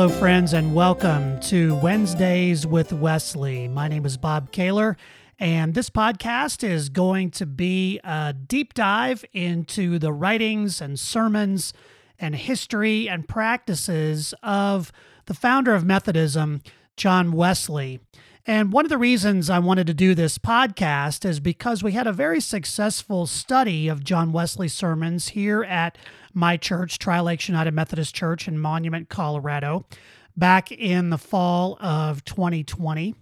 Hello, 0.00 0.18
friends, 0.18 0.54
and 0.54 0.74
welcome 0.74 1.38
to 1.40 1.74
Wednesdays 1.74 2.66
with 2.66 2.90
Wesley. 2.90 3.68
My 3.68 3.86
name 3.86 4.06
is 4.06 4.16
Bob 4.16 4.50
Kaylor, 4.50 4.96
and 5.38 5.74
this 5.74 5.90
podcast 5.90 6.64
is 6.64 6.88
going 6.88 7.30
to 7.32 7.44
be 7.44 8.00
a 8.02 8.32
deep 8.32 8.72
dive 8.72 9.26
into 9.34 9.98
the 9.98 10.10
writings 10.10 10.80
and 10.80 10.98
sermons 10.98 11.74
and 12.18 12.34
history 12.34 13.10
and 13.10 13.28
practices 13.28 14.32
of 14.42 14.90
the 15.26 15.34
founder 15.34 15.74
of 15.74 15.84
Methodism, 15.84 16.62
John 16.96 17.32
Wesley. 17.32 18.00
And 18.46 18.72
one 18.72 18.86
of 18.86 18.88
the 18.88 18.96
reasons 18.96 19.50
I 19.50 19.58
wanted 19.58 19.86
to 19.88 19.94
do 19.94 20.14
this 20.14 20.38
podcast 20.38 21.26
is 21.26 21.40
because 21.40 21.82
we 21.82 21.92
had 21.92 22.06
a 22.06 22.12
very 22.12 22.40
successful 22.40 23.26
study 23.26 23.86
of 23.86 24.02
John 24.02 24.32
Wesley's 24.32 24.72
sermons 24.72 25.28
here 25.28 25.62
at 25.62 25.98
my 26.32 26.56
church, 26.56 26.98
Tri 26.98 27.20
Lakes 27.20 27.48
United 27.48 27.72
Methodist 27.72 28.14
Church 28.14 28.48
in 28.48 28.58
Monument, 28.58 29.08
Colorado, 29.08 29.86
back 30.36 30.72
in 30.72 31.10
the 31.10 31.18
fall 31.18 31.76
of 31.80 32.24
2020. 32.24 33.14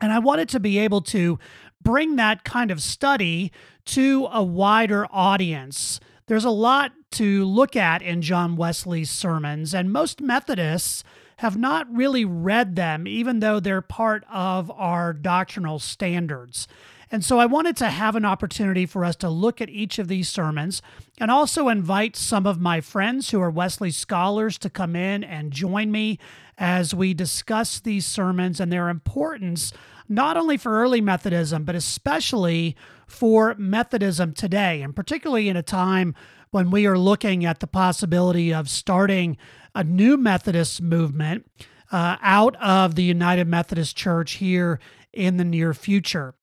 And 0.00 0.12
I 0.12 0.18
wanted 0.18 0.48
to 0.50 0.60
be 0.60 0.78
able 0.78 1.00
to 1.02 1.38
bring 1.82 2.16
that 2.16 2.44
kind 2.44 2.70
of 2.70 2.82
study 2.82 3.52
to 3.86 4.28
a 4.30 4.42
wider 4.42 5.06
audience. 5.10 6.00
There's 6.26 6.44
a 6.44 6.50
lot 6.50 6.92
to 7.12 7.44
look 7.44 7.76
at 7.76 8.02
in 8.02 8.20
John 8.20 8.56
Wesley's 8.56 9.10
sermons, 9.10 9.74
and 9.74 9.92
most 9.92 10.20
Methodists 10.20 11.04
have 11.38 11.56
not 11.56 11.86
really 11.94 12.24
read 12.24 12.76
them, 12.76 13.06
even 13.06 13.40
though 13.40 13.60
they're 13.60 13.82
part 13.82 14.24
of 14.30 14.70
our 14.70 15.12
doctrinal 15.12 15.78
standards. 15.78 16.66
And 17.10 17.24
so 17.24 17.38
I 17.38 17.46
wanted 17.46 17.76
to 17.78 17.90
have 17.90 18.16
an 18.16 18.24
opportunity 18.24 18.84
for 18.84 19.04
us 19.04 19.14
to 19.16 19.30
look 19.30 19.60
at 19.60 19.70
each 19.70 19.98
of 19.98 20.08
these 20.08 20.28
sermons 20.28 20.82
and 21.20 21.30
also 21.30 21.68
invite 21.68 22.16
some 22.16 22.46
of 22.46 22.60
my 22.60 22.80
friends 22.80 23.30
who 23.30 23.40
are 23.40 23.50
Wesley 23.50 23.92
scholars 23.92 24.58
to 24.58 24.70
come 24.70 24.96
in 24.96 25.22
and 25.22 25.52
join 25.52 25.92
me 25.92 26.18
as 26.58 26.94
we 26.94 27.14
discuss 27.14 27.78
these 27.78 28.04
sermons 28.04 28.58
and 28.58 28.72
their 28.72 28.88
importance, 28.88 29.72
not 30.08 30.36
only 30.36 30.56
for 30.56 30.80
early 30.80 31.00
Methodism, 31.00 31.64
but 31.64 31.76
especially 31.76 32.74
for 33.06 33.54
Methodism 33.56 34.32
today, 34.32 34.82
and 34.82 34.96
particularly 34.96 35.48
in 35.48 35.56
a 35.56 35.62
time 35.62 36.14
when 36.50 36.70
we 36.70 36.86
are 36.86 36.98
looking 36.98 37.44
at 37.44 37.60
the 37.60 37.66
possibility 37.68 38.52
of 38.52 38.68
starting 38.68 39.36
a 39.74 39.84
new 39.84 40.16
Methodist 40.16 40.82
movement 40.82 41.46
uh, 41.92 42.16
out 42.20 42.56
of 42.56 42.96
the 42.96 43.02
United 43.02 43.46
Methodist 43.46 43.96
Church 43.96 44.34
here 44.34 44.80
in 45.12 45.36
the 45.36 45.44
near 45.44 45.72
future. 45.72 46.34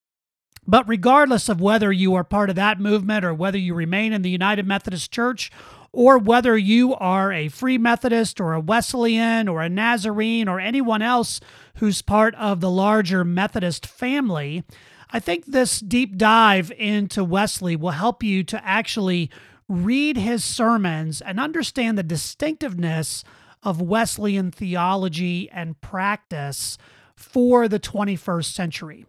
But 0.67 0.87
regardless 0.87 1.49
of 1.49 1.59
whether 1.59 1.91
you 1.91 2.15
are 2.15 2.23
part 2.23 2.49
of 2.49 2.55
that 2.55 2.79
movement 2.79 3.25
or 3.25 3.33
whether 3.33 3.57
you 3.57 3.73
remain 3.73 4.13
in 4.13 4.21
the 4.21 4.29
United 4.29 4.65
Methodist 4.65 5.11
Church 5.11 5.51
or 5.91 6.17
whether 6.17 6.57
you 6.57 6.95
are 6.95 7.31
a 7.31 7.49
Free 7.49 7.77
Methodist 7.77 8.39
or 8.39 8.53
a 8.53 8.59
Wesleyan 8.59 9.47
or 9.47 9.61
a 9.61 9.69
Nazarene 9.69 10.47
or 10.47 10.59
anyone 10.59 11.01
else 11.01 11.39
who's 11.75 12.01
part 12.01 12.33
of 12.35 12.61
the 12.61 12.69
larger 12.69 13.23
Methodist 13.23 13.85
family, 13.85 14.63
I 15.11 15.19
think 15.19 15.45
this 15.45 15.79
deep 15.79 16.17
dive 16.17 16.71
into 16.77 17.23
Wesley 17.23 17.75
will 17.75 17.91
help 17.91 18.23
you 18.23 18.43
to 18.45 18.65
actually 18.65 19.29
read 19.67 20.17
his 20.17 20.43
sermons 20.43 21.21
and 21.21 21.39
understand 21.39 21.97
the 21.97 22.03
distinctiveness 22.03 23.23
of 23.61 23.81
Wesleyan 23.81 24.51
theology 24.51 25.49
and 25.51 25.79
practice 25.81 26.77
for 27.15 27.67
the 27.67 27.79
21st 27.79 28.45
century. 28.45 29.05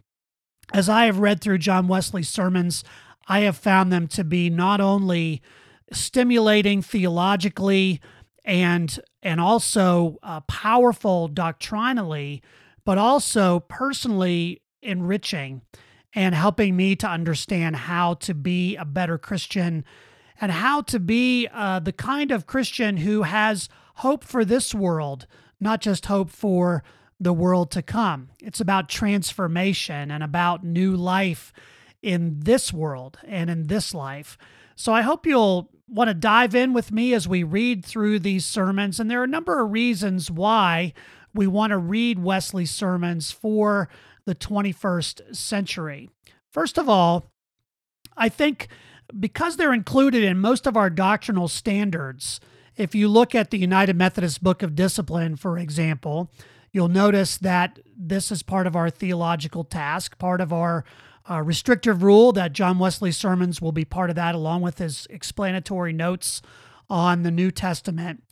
As 0.74 0.88
I 0.88 1.04
have 1.04 1.20
read 1.20 1.40
through 1.40 1.58
John 1.58 1.86
Wesley's 1.86 2.28
sermons, 2.28 2.82
I 3.28 3.40
have 3.40 3.56
found 3.56 3.92
them 3.92 4.08
to 4.08 4.24
be 4.24 4.50
not 4.50 4.80
only 4.80 5.40
stimulating 5.92 6.82
theologically 6.82 8.00
and 8.44 8.98
and 9.22 9.40
also 9.40 10.18
uh, 10.24 10.40
powerful 10.40 11.28
doctrinally, 11.28 12.42
but 12.84 12.98
also 12.98 13.60
personally 13.60 14.62
enriching 14.82 15.62
and 16.12 16.34
helping 16.34 16.74
me 16.74 16.96
to 16.96 17.06
understand 17.06 17.76
how 17.76 18.14
to 18.14 18.34
be 18.34 18.74
a 18.74 18.84
better 18.84 19.16
Christian 19.16 19.84
and 20.40 20.50
how 20.50 20.82
to 20.82 20.98
be 20.98 21.46
uh, 21.52 21.78
the 21.78 21.92
kind 21.92 22.32
of 22.32 22.48
Christian 22.48 22.96
who 22.96 23.22
has 23.22 23.68
hope 23.98 24.24
for 24.24 24.44
this 24.44 24.74
world, 24.74 25.28
not 25.60 25.80
just 25.80 26.06
hope 26.06 26.30
for 26.30 26.82
the 27.20 27.32
world 27.32 27.70
to 27.72 27.82
come. 27.82 28.30
It's 28.40 28.60
about 28.60 28.88
transformation 28.88 30.10
and 30.10 30.22
about 30.22 30.64
new 30.64 30.96
life 30.96 31.52
in 32.02 32.40
this 32.40 32.72
world 32.72 33.18
and 33.26 33.48
in 33.48 33.66
this 33.68 33.94
life. 33.94 34.36
So 34.76 34.92
I 34.92 35.02
hope 35.02 35.26
you'll 35.26 35.70
want 35.88 36.08
to 36.08 36.14
dive 36.14 36.54
in 36.54 36.72
with 36.72 36.92
me 36.92 37.14
as 37.14 37.28
we 37.28 37.42
read 37.42 37.84
through 37.84 38.18
these 38.18 38.44
sermons. 38.44 38.98
And 38.98 39.10
there 39.10 39.20
are 39.20 39.24
a 39.24 39.28
number 39.28 39.60
of 39.60 39.70
reasons 39.70 40.30
why 40.30 40.92
we 41.32 41.46
want 41.46 41.70
to 41.70 41.78
read 41.78 42.18
Wesley's 42.18 42.70
sermons 42.70 43.30
for 43.30 43.88
the 44.26 44.34
21st 44.34 45.34
century. 45.34 46.10
First 46.52 46.78
of 46.78 46.88
all, 46.88 47.30
I 48.16 48.28
think 48.28 48.68
because 49.18 49.56
they're 49.56 49.74
included 49.74 50.24
in 50.24 50.38
most 50.38 50.66
of 50.66 50.76
our 50.76 50.90
doctrinal 50.90 51.48
standards, 51.48 52.40
if 52.76 52.94
you 52.94 53.08
look 53.08 53.34
at 53.34 53.50
the 53.50 53.58
United 53.58 53.96
Methodist 53.96 54.42
Book 54.42 54.62
of 54.62 54.74
Discipline, 54.74 55.36
for 55.36 55.58
example, 55.58 56.30
you'll 56.74 56.88
notice 56.88 57.38
that 57.38 57.78
this 57.96 58.30
is 58.30 58.42
part 58.42 58.66
of 58.66 58.76
our 58.76 58.90
theological 58.90 59.64
task, 59.64 60.18
part 60.18 60.42
of 60.42 60.52
our 60.52 60.84
uh, 61.30 61.40
restrictive 61.40 62.02
rule 62.02 62.32
that 62.32 62.52
John 62.52 62.78
Wesley's 62.78 63.16
sermons 63.16 63.62
will 63.62 63.72
be 63.72 63.86
part 63.86 64.10
of 64.10 64.16
that, 64.16 64.34
along 64.34 64.60
with 64.60 64.76
his 64.76 65.06
explanatory 65.08 65.94
notes 65.94 66.42
on 66.90 67.22
the 67.22 67.30
New 67.30 67.50
Testament. 67.50 68.22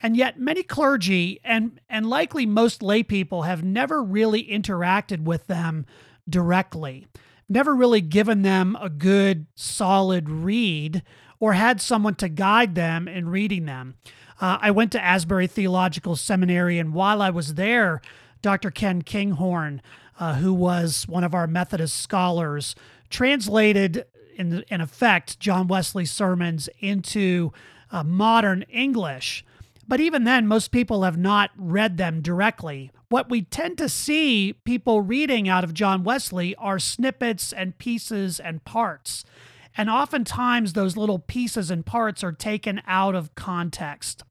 And 0.00 0.16
yet, 0.16 0.40
many 0.40 0.62
clergy 0.62 1.38
and, 1.44 1.80
and 1.88 2.08
likely 2.08 2.46
most 2.46 2.82
lay 2.82 3.02
people 3.02 3.42
have 3.42 3.62
never 3.62 4.02
really 4.02 4.42
interacted 4.42 5.20
with 5.20 5.46
them 5.46 5.86
directly 6.28 7.06
never 7.50 7.74
really 7.74 8.00
given 8.00 8.42
them 8.42 8.78
a 8.80 8.88
good, 8.88 9.46
solid 9.56 10.30
read 10.30 11.02
or 11.40 11.54
had 11.54 11.80
someone 11.80 12.14
to 12.14 12.28
guide 12.28 12.74
them 12.76 13.08
in 13.08 13.28
reading 13.28 13.66
them. 13.66 13.96
Uh, 14.40 14.58
I 14.60 14.70
went 14.70 14.90
to 14.92 15.04
Asbury 15.04 15.46
Theological 15.46 16.16
Seminary, 16.16 16.78
and 16.78 16.94
while 16.94 17.20
I 17.20 17.28
was 17.28 17.54
there, 17.54 18.00
Dr. 18.40 18.70
Ken 18.70 19.02
Kinghorn, 19.02 19.82
uh, 20.18 20.34
who 20.34 20.54
was 20.54 21.06
one 21.06 21.24
of 21.24 21.34
our 21.34 21.46
Methodist 21.46 21.98
scholars, 21.98 22.74
translated, 23.10 24.06
in, 24.36 24.64
in 24.68 24.80
effect, 24.80 25.38
John 25.40 25.68
Wesley's 25.68 26.10
sermons 26.10 26.70
into 26.78 27.52
uh, 27.92 28.02
modern 28.02 28.62
English. 28.62 29.44
But 29.86 30.00
even 30.00 30.24
then, 30.24 30.46
most 30.46 30.70
people 30.70 31.02
have 31.02 31.18
not 31.18 31.50
read 31.56 31.98
them 31.98 32.22
directly. 32.22 32.92
What 33.10 33.28
we 33.28 33.42
tend 33.42 33.76
to 33.78 33.88
see 33.88 34.54
people 34.64 35.02
reading 35.02 35.48
out 35.48 35.64
of 35.64 35.74
John 35.74 36.02
Wesley 36.02 36.54
are 36.56 36.78
snippets 36.78 37.52
and 37.52 37.76
pieces 37.76 38.40
and 38.40 38.64
parts. 38.64 39.24
And 39.76 39.90
oftentimes, 39.90 40.72
those 40.72 40.96
little 40.96 41.18
pieces 41.18 41.70
and 41.70 41.84
parts 41.84 42.24
are 42.24 42.32
taken 42.32 42.80
out 42.86 43.14
of 43.14 43.34
context. 43.34 44.22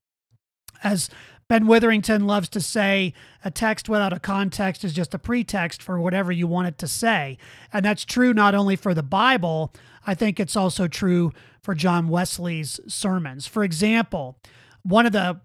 As 0.84 1.10
Ben 1.48 1.66
Witherington 1.66 2.28
loves 2.28 2.48
to 2.50 2.62
say, 2.62 3.14
a 3.44 3.50
text 3.50 3.90
without 3.90 4.14
a 4.14 4.20
context 4.20 4.84
is 4.84 4.94
just 4.94 5.14
a 5.14 5.20
pretext 5.20 5.82
for 5.82 6.00
whatever 6.00 6.32
you 6.32 6.46
want 6.46 6.68
it 6.68 6.78
to 6.78 6.88
say. 6.88 7.38
And 7.74 7.84
that's 7.84 8.06
true 8.06 8.34
not 8.34 8.54
only 8.54 8.76
for 8.76 8.94
the 8.94 9.04
Bible, 9.04 9.74
I 10.06 10.14
think 10.14 10.40
it's 10.40 10.56
also 10.56 10.88
true 10.88 11.32
for 11.62 11.74
John 11.74 12.08
Wesley's 12.08 12.80
sermons. 12.88 13.48
For 13.48 13.64
example, 13.64 14.38
one 14.84 15.06
of 15.06 15.12
the 15.12 15.42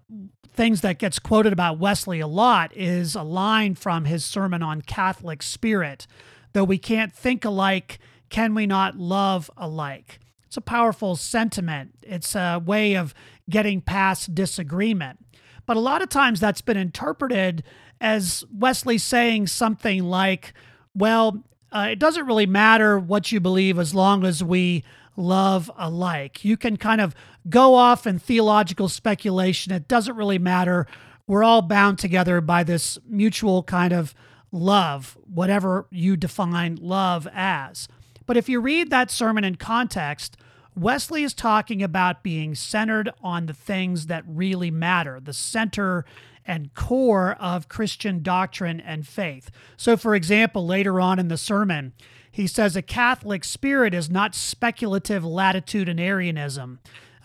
things 0.47 0.81
that 0.81 0.99
gets 0.99 1.19
quoted 1.19 1.51
about 1.51 1.79
Wesley 1.79 2.19
a 2.19 2.27
lot 2.27 2.75
is 2.75 3.15
a 3.15 3.23
line 3.23 3.75
from 3.75 4.05
his 4.05 4.23
sermon 4.23 4.63
on 4.63 4.81
Catholic 4.81 5.43
spirit. 5.43 6.07
Though 6.53 6.63
we 6.63 6.77
can't 6.77 7.13
think 7.13 7.43
alike, 7.43 7.99
can 8.29 8.55
we 8.55 8.65
not 8.65 8.97
love 8.97 9.51
alike? 9.57 10.19
It's 10.45 10.57
a 10.57 10.61
powerful 10.61 11.15
sentiment. 11.17 11.95
It's 12.01 12.35
a 12.35 12.61
way 12.63 12.95
of 12.95 13.13
getting 13.49 13.81
past 13.81 14.33
disagreement. 14.33 15.19
But 15.65 15.77
a 15.77 15.81
lot 15.81 16.01
of 16.01 16.09
times 16.09 16.39
that's 16.39 16.61
been 16.61 16.77
interpreted 16.77 17.63
as 17.99 18.43
Wesley 18.53 18.97
saying 18.97 19.47
something 19.47 20.03
like, 20.03 20.53
well, 20.93 21.43
uh, 21.71 21.89
it 21.91 21.99
doesn't 21.99 22.25
really 22.25 22.45
matter 22.45 22.97
what 22.99 23.31
you 23.31 23.39
believe 23.39 23.79
as 23.79 23.93
long 23.93 24.23
as 24.25 24.43
we 24.43 24.83
love 25.17 25.71
alike. 25.77 26.43
You 26.43 26.57
can 26.57 26.77
kind 26.77 27.01
of 27.01 27.15
go 27.49 27.75
off 27.75 28.05
in 28.05 28.19
theological 28.19 28.89
speculation. 28.89 29.73
It 29.73 29.87
doesn't 29.87 30.15
really 30.15 30.39
matter. 30.39 30.87
We're 31.27 31.43
all 31.43 31.61
bound 31.61 31.99
together 31.99 32.41
by 32.41 32.63
this 32.63 32.97
mutual 33.07 33.63
kind 33.63 33.93
of 33.93 34.13
love, 34.51 35.17
whatever 35.23 35.87
you 35.89 36.15
define 36.15 36.77
love 36.81 37.27
as. 37.33 37.87
But 38.25 38.37
if 38.37 38.49
you 38.49 38.59
read 38.59 38.89
that 38.89 39.11
sermon 39.11 39.43
in 39.43 39.55
context, 39.55 40.37
Wesley 40.75 41.23
is 41.23 41.33
talking 41.33 41.81
about 41.81 42.23
being 42.23 42.53
centered 42.55 43.09
on 43.23 43.45
the 43.45 43.53
things 43.53 44.07
that 44.07 44.23
really 44.27 44.69
matter, 44.71 45.19
the 45.19 45.33
center 45.33 46.05
and 46.45 46.73
core 46.73 47.35
of 47.39 47.69
Christian 47.69 48.21
doctrine 48.21 48.79
and 48.79 49.07
faith. 49.07 49.49
So, 49.77 49.97
for 49.97 50.13
example, 50.13 50.65
later 50.65 50.99
on 50.99 51.17
in 51.17 51.27
the 51.27 51.37
sermon, 51.37 51.93
he 52.29 52.45
says 52.45 52.75
a 52.75 52.81
Catholic 52.81 53.43
spirit 53.43 53.93
is 53.93 54.09
not 54.09 54.35
speculative 54.35 55.23
latitudinarianism. 55.23 56.77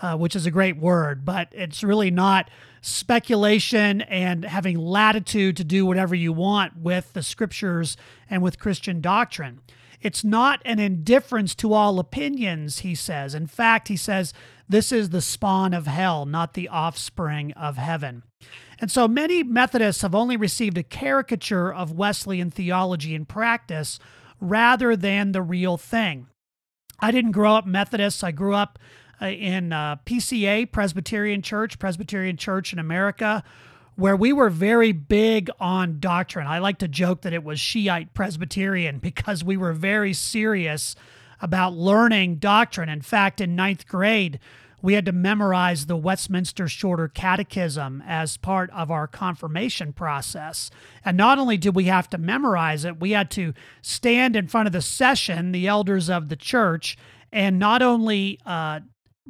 uh, 0.03 0.17
which 0.17 0.35
is 0.35 0.47
a 0.47 0.51
great 0.51 0.77
word, 0.79 1.25
but 1.25 1.49
it's 1.53 1.83
really 1.85 2.11
not 2.11 2.51
speculation 2.81 4.01
and 4.03 4.45
having 4.45 4.79
latitude 4.79 5.57
to 5.59 5.65
do 5.65 5.85
whatever 5.85 6.15
you 6.15 6.33
want 6.33 6.77
with 6.79 7.13
the 7.13 7.23
scriptures 7.23 7.97
and 8.29 8.43
with 8.43 8.59
Christian 8.59 9.01
doctrine. 9.01 9.61
It's 10.01 10.25
not 10.25 10.63
an 10.65 10.79
indifference 10.79 11.55
to 11.57 11.73
all 11.73 11.99
opinions, 11.99 12.81
he 12.81 12.95
says. 12.95 13.35
In 13.35 13.47
fact, 13.47 13.89
he 13.89 13.97
says, 13.97 14.33
this 14.69 14.93
is 14.93 15.11
the 15.11 15.21
spawn 15.21 15.75
of 15.75 15.87
hell, 15.87 16.25
not 16.25 16.55
the 16.55 16.69
offspring 16.69 17.53
of 17.53 17.77
heaven. 17.77 18.23
And 18.81 18.91
so 18.91 19.07
many 19.07 19.43
Methodists 19.43 20.03
have 20.03 20.15
only 20.15 20.37
received 20.37 20.79
a 20.79 20.83
caricature 20.83 21.73
of 21.73 21.93
Wesleyan 21.93 22.51
theology 22.51 23.15
and 23.15 23.29
practice 23.29 23.99
rather 24.41 24.97
than 24.97 25.33
the 25.33 25.43
real 25.43 25.77
thing. 25.77 26.29
I 26.99 27.11
didn't 27.11 27.33
grow 27.33 27.57
up 27.57 27.67
Methodist. 27.67 28.25
I 28.25 28.31
grew 28.31 28.55
up 28.55 28.79
uh, 29.21 29.27
in 29.27 29.73
uh, 29.73 29.97
PCA, 30.07 30.71
Presbyterian 30.71 31.43
Church, 31.43 31.79
Presbyterian 31.79 32.37
Church 32.37 32.73
in 32.73 32.79
America, 32.79 33.43
where 34.01 34.17
we 34.17 34.33
were 34.33 34.49
very 34.49 34.93
big 34.93 35.51
on 35.61 36.01
doctrine. 36.01 36.47
I 36.47 36.59
like 36.59 36.79
to 36.79 36.89
joke 36.89 37.21
that 37.21 37.35
it 37.35 37.45
was 37.45 37.61
Shiite 37.61 38.15
Presbyterian 38.15 38.99
because 38.99 39.45
we 39.45 39.59
were 39.59 39.75
very 39.75 40.15
serious 40.15 40.97
about 41.43 41.75
learning 41.75 42.37
doctrine. 42.37 42.89
In 42.89 43.03
fact, 43.03 43.43
in 43.43 43.55
ninth 43.55 43.87
grade, 43.87 44.41
we 44.81 44.95
had 44.95 45.05
to 45.05 45.13
memorize 45.13 45.85
the 45.85 45.99
Westminster 45.99 46.67
Shorter 46.67 47.09
Catechism 47.09 48.03
as 48.07 48.39
part 48.39 48.71
of 48.71 48.91
our 48.91 49.07
confirmation 49.07 49.93
process. 49.93 50.71
And 51.05 51.19
not 51.19 51.39
only 51.39 51.59
did 51.59 51.75
we 51.75 51.85
have 51.85 52.09
to 52.11 52.19
memorize 52.19 52.87
it, 52.87 53.01
we 53.01 53.11
had 53.11 53.31
to 53.33 53.53
stand 53.83 54.35
in 54.35 54.49
front 54.49 54.67
of 54.67 54.73
the 54.73 54.81
session, 54.81 55.53
the 55.53 55.67
elders 55.67 56.09
of 56.09 56.31
the 56.31 56.37
church, 56.37 56.97
and 57.31 57.59
not 57.59 57.83
only 57.83 58.41
uh, 58.47 58.81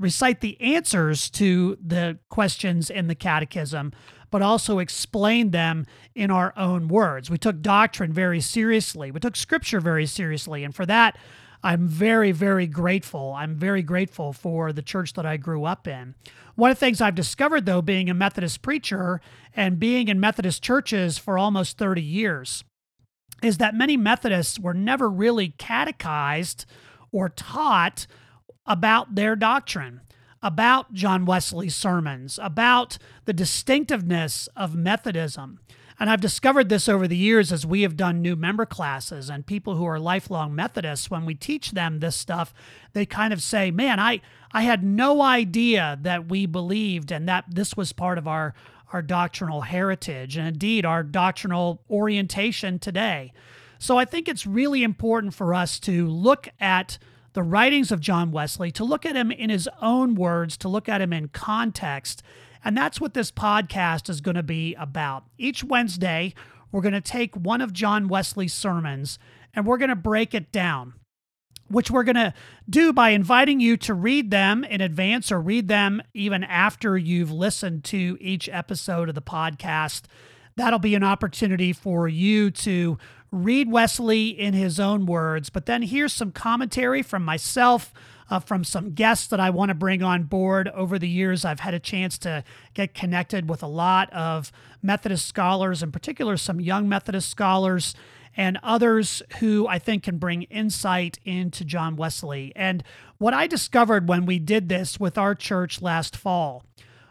recite 0.01 0.41
the 0.41 0.61
answers 0.61 1.31
to 1.31 1.77
the 1.81 2.19
questions 2.31 2.91
in 2.91 3.07
the 3.07 3.15
catechism, 3.15 3.93
but 4.31 4.43
also 4.43 4.79
explain 4.79 5.51
them 5.51 5.87
in 6.15 6.31
our 6.31 6.53
own 6.57 6.89
words. 6.89 7.31
We 7.31 7.39
took 7.39 7.61
doctrine 7.61 8.13
very 8.13 8.41
seriously, 8.41 9.11
we 9.11 9.21
took 9.21 9.37
scripture 9.37 9.81
very 9.81 10.07
seriously. 10.07 10.65
And 10.65 10.75
for 10.75 10.87
that, 10.87 11.17
I'm 11.63 11.87
very, 11.87 12.33
very 12.33 12.67
grateful. 12.67 13.35
I'm 13.37 13.55
very 13.55 13.83
grateful 13.83 14.33
for 14.33 14.73
the 14.73 14.83
church 14.83 15.13
that 15.13 15.27
I 15.27 15.37
grew 15.37 15.65
up 15.65 15.87
in. 15.87 16.15
One 16.55 16.71
of 16.71 16.79
the 16.79 16.81
things 16.81 17.01
I've 17.01 17.15
discovered, 17.15 17.67
though, 17.67 17.83
being 17.83 18.09
a 18.09 18.15
Methodist 18.15 18.63
preacher 18.63 19.21
and 19.55 19.79
being 19.79 20.09
in 20.09 20.19
Methodist 20.19 20.63
churches 20.63 21.19
for 21.19 21.37
almost 21.37 21.77
30 21.77 22.03
years, 22.03 22.65
is 23.43 23.59
that 23.59 23.75
many 23.75 23.97
Methodists 23.97 24.59
were 24.59 24.75
never 24.75 25.09
really 25.09 25.49
catechized 25.59 26.65
or 27.13 27.29
taught 27.29 28.07
about 28.71 29.17
their 29.17 29.35
doctrine, 29.35 30.01
about 30.41 30.95
John 30.95 31.27
Wesley's 31.27 31.75
sermons, 31.75 32.39
about 32.41 32.99
the 33.25 33.33
distinctiveness 33.33 34.49
of 34.55 34.77
Methodism. 34.77 35.59
And 35.99 36.09
I've 36.09 36.21
discovered 36.21 36.69
this 36.69 36.89
over 36.89 37.09
the 37.09 37.17
years 37.17 37.51
as 37.51 37.67
we 37.67 37.83
have 37.83 37.97
done 37.97 38.23
new 38.23 38.37
member 38.37 38.65
classes 38.65 39.29
and 39.29 39.45
people 39.45 39.75
who 39.75 39.85
are 39.85 39.99
lifelong 39.99 40.55
Methodists, 40.55 41.11
when 41.11 41.27
we 41.27 41.35
teach 41.35 41.73
them 41.73 41.99
this 41.99 42.15
stuff, 42.15 42.55
they 42.93 43.05
kind 43.05 43.33
of 43.33 43.43
say, 43.43 43.73
Man, 43.73 43.99
I, 43.99 44.21
I 44.53 44.63
had 44.63 44.85
no 44.85 45.21
idea 45.21 45.99
that 46.03 46.29
we 46.29 46.47
believed 46.47 47.11
and 47.11 47.29
that 47.29 47.47
this 47.49 47.77
was 47.77 47.93
part 47.93 48.19
of 48.19 48.29
our, 48.29 48.55
our 48.93 49.03
doctrinal 49.03 49.63
heritage 49.63 50.37
and 50.37 50.47
indeed 50.47 50.87
our 50.87 51.03
doctrinal 51.03 51.83
orientation 51.91 52.79
today. 52.79 53.33
So 53.81 53.99
I 53.99 54.05
think 54.05 54.29
it's 54.29 54.47
really 54.47 54.85
important 54.85 55.35
for 55.35 55.55
us 55.55 55.81
to 55.81 56.07
look 56.07 56.49
at 56.61 56.99
the 57.33 57.43
writings 57.43 57.93
of 57.93 58.01
John 58.01 58.33
Wesley, 58.33 58.71
to 58.73 58.85
look 58.85 59.07
at 59.07 59.17
him 59.17 59.31
in 59.31 59.51
his 59.51 59.69
own 59.81 60.15
words, 60.15 60.57
to 60.59 60.69
look 60.69 60.89
at 60.89 61.01
him 61.01 61.13
in 61.13 61.29
context, 61.29 62.23
and 62.65 62.77
that's 62.77 63.01
what 63.01 63.15
this 63.15 63.31
podcast 63.31 64.09
is 64.11 64.21
going 64.21 64.35
to 64.35 64.43
be 64.43 64.75
about. 64.75 65.25
Each 65.39 65.65
Wednesday, 65.65 66.35
we're 66.73 66.83
going 66.83 66.93
to 66.93 67.01
take 67.01 67.35
one 67.35 67.61
of 67.61 67.73
John 67.73 68.09
Wesley's 68.09 68.53
sermons 68.53 69.19
and 69.55 69.67
we're 69.67 69.79
going 69.79 69.91
to 69.91 69.97
break 69.97 70.35
it 70.35 70.53
down, 70.53 70.95
which 71.69 71.91
we're 71.91 72.05
going 72.05 72.17
to 72.17 72.35
do 72.69 72.93
by 72.93 73.11
inviting 73.11 73.61
you 73.61 73.77
to 73.79 73.95
read 73.95 74.31
them 74.31 74.63
in 74.65 74.81
advance 74.81 75.33
or 75.33 75.41
read 75.41 75.69
them 75.69 76.03
even 76.15 76.45
after 76.45 76.97
you've 76.97 77.33
listened 77.33 77.85
to 77.85 78.17
each 78.21 78.49
episode 78.49 79.09
of 79.09 79.15
the 79.15 79.23
podcast. 79.23 80.03
That'll 80.57 80.79
be 80.79 80.95
an 80.95 81.05
opportunity 81.05 81.73
for 81.73 82.07
you 82.07 82.51
to 82.51 82.99
read 83.33 83.71
Wesley 83.71 84.29
in 84.29 84.55
his 84.55 84.81
own 84.81 85.07
words, 85.07 85.51
but 85.51 85.67
then 85.67 85.83
here's 85.83 86.13
some 86.13 86.33
commentary 86.33 87.03
from 87.03 87.25
myself 87.25 87.93
uh, 88.31 88.39
from 88.39 88.63
some 88.65 88.93
guests 88.93 89.27
that 89.27 89.41
I 89.41 89.51
want 89.51 89.71
to 89.71 89.75
bring 89.75 90.03
on 90.03 90.23
board. 90.23 90.69
Over 90.69 90.99
the 90.99 91.09
years, 91.09 91.45
I've 91.45 91.61
had 91.61 91.75
a 91.75 91.81
chance 91.81 92.17
to 92.19 92.45
get 92.75 92.95
connected 92.95 93.51
with 93.51 93.63
a 93.63 93.67
lot 93.67 94.13
of 94.13 94.53
Methodist 94.83 95.27
scholars, 95.27 95.83
in 95.83 95.91
particular, 95.91 96.37
some 96.37 96.61
young 96.61 96.89
Methodist 96.89 97.29
scholars 97.29 97.95
and 98.37 98.59
others 98.63 99.23
who 99.41 99.67
I 99.67 99.81
think 99.81 100.05
can 100.05 100.19
bring 100.19 100.43
insight 100.45 101.19
into 101.25 101.65
John 101.65 101.97
Wesley. 101.97 102.53
And 102.55 102.85
what 103.19 103.35
I 103.35 103.49
discovered 103.49 104.09
when 104.09 104.25
we 104.25 104.39
did 104.39 104.69
this 104.69 105.01
with 105.01 105.19
our 105.19 105.35
church 105.35 105.83
last 105.83 106.17
fall 106.17 106.63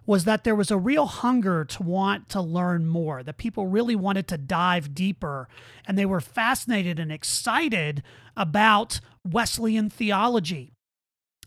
was 0.10 0.24
that 0.26 0.44
there 0.44 0.56
was 0.56 0.72
a 0.72 0.78
real 0.78 1.06
hunger 1.06 1.64
to 1.64 1.84
want 1.84 2.28
to 2.30 2.42
learn 2.42 2.88
more, 2.88 3.22
that 3.22 3.38
people 3.38 3.68
really 3.68 3.96
wanted 3.96 4.28
to 4.28 4.40
dive 4.40 4.96
deeper, 4.96 5.48
and 5.86 6.00
they 6.00 6.06
were 6.06 6.20
fascinated 6.20 6.98
and 6.98 7.12
excited 7.12 8.02
about 8.36 9.02
Wesleyan 9.24 9.88
theology. 9.88 10.74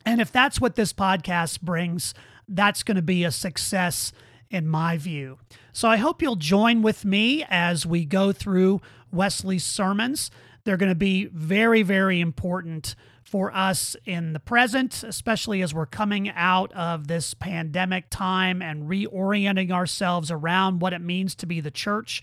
And 0.06 0.20
if 0.20 0.30
that's 0.30 0.60
what 0.60 0.76
this 0.76 0.92
podcast 0.92 1.60
brings, 1.60 2.14
that's 2.46 2.84
going 2.84 2.94
to 2.94 3.02
be 3.02 3.24
a 3.24 3.32
success 3.32 4.12
in 4.48 4.68
my 4.68 4.96
view. 4.96 5.38
So 5.72 5.88
I 5.88 5.96
hope 5.96 6.22
you'll 6.22 6.36
join 6.36 6.82
with 6.82 7.04
me 7.04 7.44
as 7.50 7.84
we 7.84 8.04
go 8.04 8.30
through 8.30 8.80
Wesley's 9.10 9.64
sermons. 9.64 10.30
They're 10.64 10.76
going 10.76 10.88
to 10.88 10.94
be 10.94 11.24
very, 11.24 11.82
very 11.82 12.20
important 12.20 12.94
for 13.32 13.50
us 13.56 13.96
in 14.04 14.34
the 14.34 14.38
present, 14.38 15.02
especially 15.02 15.62
as 15.62 15.72
we're 15.72 15.86
coming 15.86 16.28
out 16.28 16.70
of 16.74 17.08
this 17.08 17.32
pandemic 17.32 18.10
time 18.10 18.60
and 18.60 18.90
reorienting 18.90 19.70
ourselves 19.70 20.30
around 20.30 20.82
what 20.82 20.92
it 20.92 21.00
means 21.00 21.34
to 21.34 21.46
be 21.46 21.58
the 21.58 21.70
church 21.70 22.22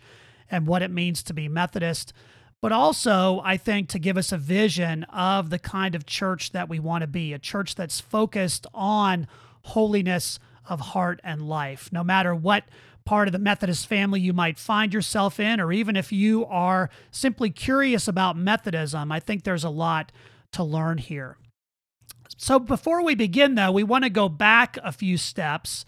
and 0.52 0.68
what 0.68 0.84
it 0.84 0.92
means 0.92 1.24
to 1.24 1.34
be 1.34 1.50
Methodist 1.50 2.14
but 2.62 2.72
also, 2.72 3.42
I 3.44 3.56
think, 3.56 3.88
to 3.90 4.00
give 4.00 4.18
us 4.18 4.32
a 4.32 4.38
vision 4.38 5.06
of 5.06 5.50
the 5.50 5.60
kind 5.60 5.96
of 5.96 6.06
church 6.06 6.52
that 6.52 6.68
we 6.68 6.80
want 6.80 7.04
to 7.04 7.08
be 7.08 7.32
a 7.32 7.40
church 7.40 7.76
that's 7.76 8.02
focused 8.02 8.68
on 8.74 9.28
holiness 9.64 10.40
of 10.68 10.82
heart 10.82 11.22
and 11.24 11.48
life. 11.48 11.90
No 11.92 12.04
matter 12.04 12.36
what 12.36 12.66
part 13.06 13.28
of 13.28 13.32
the 13.32 13.40
Methodist 13.40 13.88
family 13.88 14.20
you 14.20 14.34
might 14.34 14.60
find 14.60 14.94
yourself 14.94 15.40
in, 15.40 15.60
or 15.62 15.72
even 15.72 15.96
if 15.96 16.12
you 16.12 16.46
are 16.46 16.90
simply 17.12 17.50
curious 17.50 18.08
about 18.10 18.36
Methodism, 18.36 19.10
I 19.12 19.22
think 19.22 19.44
there's 19.44 19.64
a 19.64 19.70
lot 19.70 20.12
to 20.54 20.64
learn 20.64 20.98
here. 20.98 21.38
So, 22.38 22.60
before 22.60 23.04
we 23.04 23.16
begin, 23.16 23.56
though, 23.56 23.72
we 23.72 23.84
want 23.84 24.06
to 24.06 24.10
go 24.10 24.30
back 24.30 24.78
a 24.84 24.92
few 24.92 25.18
steps 25.18 25.84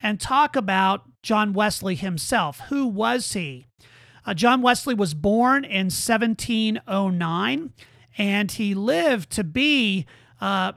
and 0.00 0.20
talk 0.20 0.56
about 0.56 1.02
John 1.22 1.52
Wesley 1.52 1.94
himself. 1.94 2.60
Who 2.68 2.86
was 2.86 3.34
he? 3.34 3.66
Uh, 4.24 4.34
John 4.34 4.62
Wesley 4.62 4.94
was 4.94 5.14
born 5.14 5.64
in 5.64 5.86
1709 5.86 7.72
and 8.18 8.52
he 8.52 8.74
lived 8.74 9.30
to 9.30 9.44
be 9.44 10.06
uh, 10.40 10.72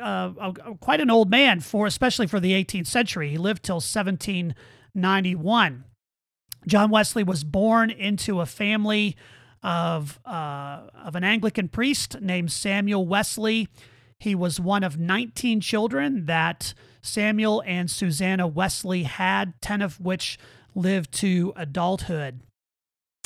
uh, 0.00 0.52
quite 0.80 1.00
an 1.00 1.10
old 1.10 1.30
man 1.30 1.60
for 1.60 1.86
especially 1.86 2.26
for 2.26 2.40
the 2.40 2.52
18th 2.52 2.86
century. 2.86 3.30
He 3.30 3.38
lived 3.38 3.64
till 3.64 3.76
1791. 3.76 5.84
John 6.66 6.90
Wesley 6.90 7.24
was 7.24 7.42
born 7.42 7.88
into 7.90 8.40
a 8.40 8.46
family 8.46 9.16
of 9.62 10.18
uh, 10.24 10.82
of 11.04 11.16
an 11.16 11.24
Anglican 11.24 11.68
priest 11.68 12.20
named 12.20 12.52
Samuel 12.52 13.06
Wesley. 13.06 13.68
He 14.18 14.34
was 14.34 14.60
one 14.60 14.84
of 14.84 14.98
19 14.98 15.60
children 15.60 16.26
that 16.26 16.74
Samuel 17.02 17.62
and 17.66 17.90
Susanna 17.90 18.46
Wesley 18.46 19.04
had, 19.04 19.54
10 19.62 19.80
of 19.80 19.98
which 19.98 20.38
lived 20.74 21.12
to 21.12 21.52
adulthood. 21.56 22.40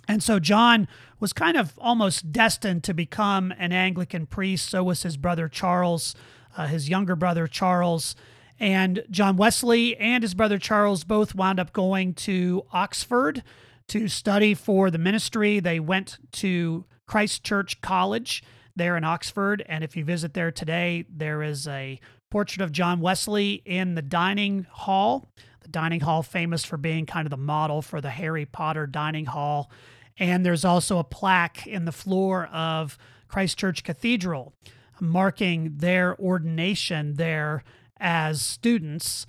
And 0.07 0.23
so 0.23 0.39
John 0.39 0.87
was 1.19 1.33
kind 1.33 1.57
of 1.57 1.73
almost 1.79 2.31
destined 2.31 2.85
to 2.85 2.95
become 2.95 3.53
an 3.59 3.73
Anglican 3.73 4.27
priest. 4.27 4.69
So 4.69 4.85
was 4.85 5.03
his 5.03 5.17
brother 5.17 5.49
Charles, 5.49 6.15
uh, 6.57 6.67
his 6.67 6.89
younger 6.89 7.17
brother 7.17 7.47
Charles. 7.47 8.15
And 8.61 9.05
John 9.11 9.37
Wesley 9.37 9.97
and 9.97 10.23
his 10.23 10.35
brother 10.35 10.59
Charles 10.59 11.05
both 11.05 11.35
wound 11.35 11.59
up 11.59 11.73
going 11.73 12.15
to 12.15 12.65
Oxford 12.73 13.43
to 13.89 14.09
study 14.09 14.55
for 14.55 14.91
the 14.91 14.99
ministry. 14.99 15.61
They 15.61 15.81
went 15.81 16.19
to 16.33 16.85
Christ 17.07 17.45
Church 17.45 17.81
College 17.81 18.43
there 18.77 18.97
in 18.97 19.05
Oxford. 19.05 19.65
And 19.67 19.85
if 19.85 19.97
you 19.97 20.05
visit 20.05 20.35
there 20.35 20.51
today, 20.51 21.05
there 21.09 21.43
is 21.43 21.69
a 21.69 22.01
portrait 22.31 22.63
of 22.63 22.73
John 22.73 23.01
Wesley 23.01 23.63
in 23.65 23.95
the 23.95 24.03
dining 24.03 24.67
hall. 24.71 25.31
The 25.61 25.69
dining 25.69 26.01
hall, 26.01 26.23
famous 26.23 26.65
for 26.65 26.77
being 26.77 27.07
kind 27.07 27.27
of 27.27 27.31
the 27.31 27.37
model 27.37 27.81
for 27.83 28.01
the 28.01 28.11
Harry 28.11 28.45
Potter 28.45 28.87
dining 28.87 29.27
hall. 29.27 29.71
And 30.19 30.45
there's 30.45 30.65
also 30.65 30.99
a 30.99 31.05
plaque 31.05 31.67
in 31.67 31.85
the 31.85 31.93
floor 31.93 32.47
of 32.47 32.99
Christ 33.29 33.59
Church 33.59 33.83
Cathedral 33.83 34.55
marking 35.01 35.77
their 35.77 36.17
ordination 36.19 37.15
there 37.15 37.65
as 37.99 38.41
students 38.43 39.27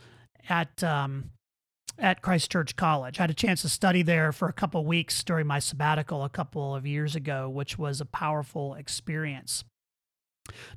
at 0.47 0.83
um, 0.83 1.31
at 1.97 2.21
Christ 2.21 2.51
Church 2.51 2.75
College. 2.75 3.19
I 3.19 3.23
had 3.23 3.29
a 3.29 3.35
chance 3.35 3.61
to 3.61 3.69
study 3.69 4.01
there 4.01 4.31
for 4.31 4.47
a 4.47 4.53
couple 4.53 4.85
weeks 4.85 5.23
during 5.23 5.47
my 5.47 5.59
sabbatical 5.59 6.23
a 6.23 6.29
couple 6.29 6.75
of 6.75 6.85
years 6.85 7.15
ago, 7.15 7.49
which 7.49 7.77
was 7.77 8.01
a 8.01 8.05
powerful 8.05 8.73
experience. 8.75 9.63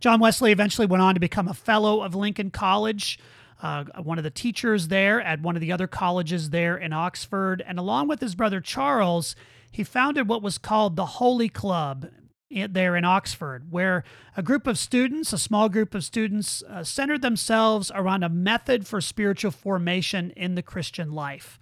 John 0.01 0.21
Wesley 0.21 0.53
eventually 0.53 0.87
went 0.87 1.03
on 1.03 1.15
to 1.15 1.21
become 1.21 1.49
a 1.49 1.55
fellow 1.55 2.03
of 2.03 2.15
Lincoln 2.15 2.51
College, 2.51 3.19
uh, 3.63 3.85
one 4.03 4.19
of 4.19 4.25
the 4.25 4.31
teachers 4.31 4.89
there 4.89 5.21
at 5.21 5.43
one 5.43 5.57
of 5.57 5.61
the 5.61 5.73
other 5.73 5.87
colleges 5.87 6.51
there 6.51 6.77
in 6.77 6.93
Oxford. 6.93 7.63
And 7.67 7.79
along 7.79 8.09
with 8.09 8.21
his 8.21 8.35
brother 8.35 8.61
Charles, 8.61 9.35
he 9.71 9.85
founded 9.85 10.29
what 10.29 10.43
was 10.43 10.59
called 10.59 10.97
the 10.97 11.07
Holy 11.07 11.49
Club 11.49 12.09
there 12.51 12.97
in 12.97 13.05
Oxford, 13.05 13.71
where 13.71 14.05
a 14.37 14.43
group 14.43 14.67
of 14.67 14.79
students, 14.79 15.33
a 15.33 15.39
small 15.39 15.69
group 15.69 15.95
of 15.95 16.03
students, 16.03 16.63
uh, 16.69 16.83
centered 16.83 17.23
themselves 17.23 17.93
around 17.95 18.23
a 18.23 18.29
method 18.29 18.87
for 18.87 19.01
spiritual 19.01 19.51
formation 19.51 20.31
in 20.31 20.55
the 20.55 20.63
Christian 20.63 21.13
life. 21.13 21.59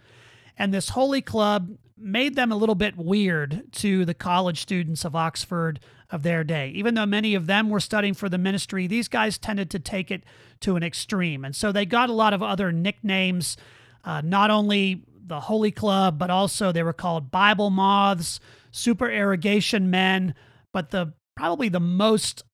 And 0.57 0.73
this 0.73 0.91
holy 0.91 1.21
club 1.23 1.77
made 1.99 2.37
them 2.37 2.53
a 2.53 2.57
little 2.57 2.75
bit 2.75 2.97
weird 2.97 3.73
to 3.73 4.05
the 4.05 4.15
college 4.15 4.61
students 4.61 5.05
of 5.05 5.17
Oxford 5.17 5.81
of 6.11 6.23
their 6.23 6.45
day. 6.45 6.69
Even 6.71 6.95
though 6.95 7.07
many 7.07 7.35
of 7.35 7.47
them 7.47 7.69
were 7.69 7.81
studying 7.81 8.15
for 8.15 8.29
the 8.29 8.39
ministry, 8.39 8.87
these 8.87 9.09
guys 9.09 9.39
tended 9.39 9.71
to 9.71 9.79
take 9.79 10.11
it 10.11 10.23
to 10.61 10.77
an 10.77 10.83
extreme. 10.83 11.45
And 11.45 11.57
so 11.57 11.73
they 11.73 11.85
got 11.85 12.11
a 12.11 12.15
lot 12.15 12.33
of 12.33 12.43
other 12.43 12.71
nicknames, 12.71 13.57
uh, 14.05 14.21
not 14.23 14.51
only 14.51 15.03
the 15.27 15.41
Holy 15.41 15.73
Club, 15.73 16.19
but 16.19 16.31
also 16.31 16.71
they 16.71 16.83
were 16.83 16.93
called 16.93 17.31
Bible 17.31 17.71
Moths, 17.71 18.39
Supererogation 18.71 19.91
Men, 19.91 20.35
but 20.77 20.91
the 20.91 21.15
probably 21.35 21.71
the 21.71 21.81
most 21.81 22.45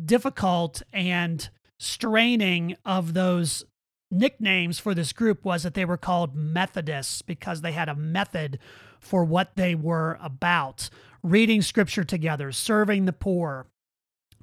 difficult 0.00 0.82
and 0.92 1.50
straining 1.80 2.76
of 2.84 3.12
those 3.12 3.64
nicknames 4.08 4.78
for 4.78 4.94
this 4.94 5.12
group 5.12 5.44
was 5.44 5.64
that 5.64 5.74
they 5.74 5.84
were 5.84 5.96
called 5.96 6.36
Methodists 6.36 7.22
because 7.22 7.60
they 7.60 7.72
had 7.72 7.88
a 7.88 7.96
method 7.96 8.60
for 9.00 9.24
what 9.24 9.56
they 9.56 9.74
were 9.74 10.16
about 10.22 10.90
reading 11.24 11.60
scripture 11.60 12.04
together, 12.04 12.52
serving 12.52 13.06
the 13.06 13.12
poor, 13.12 13.66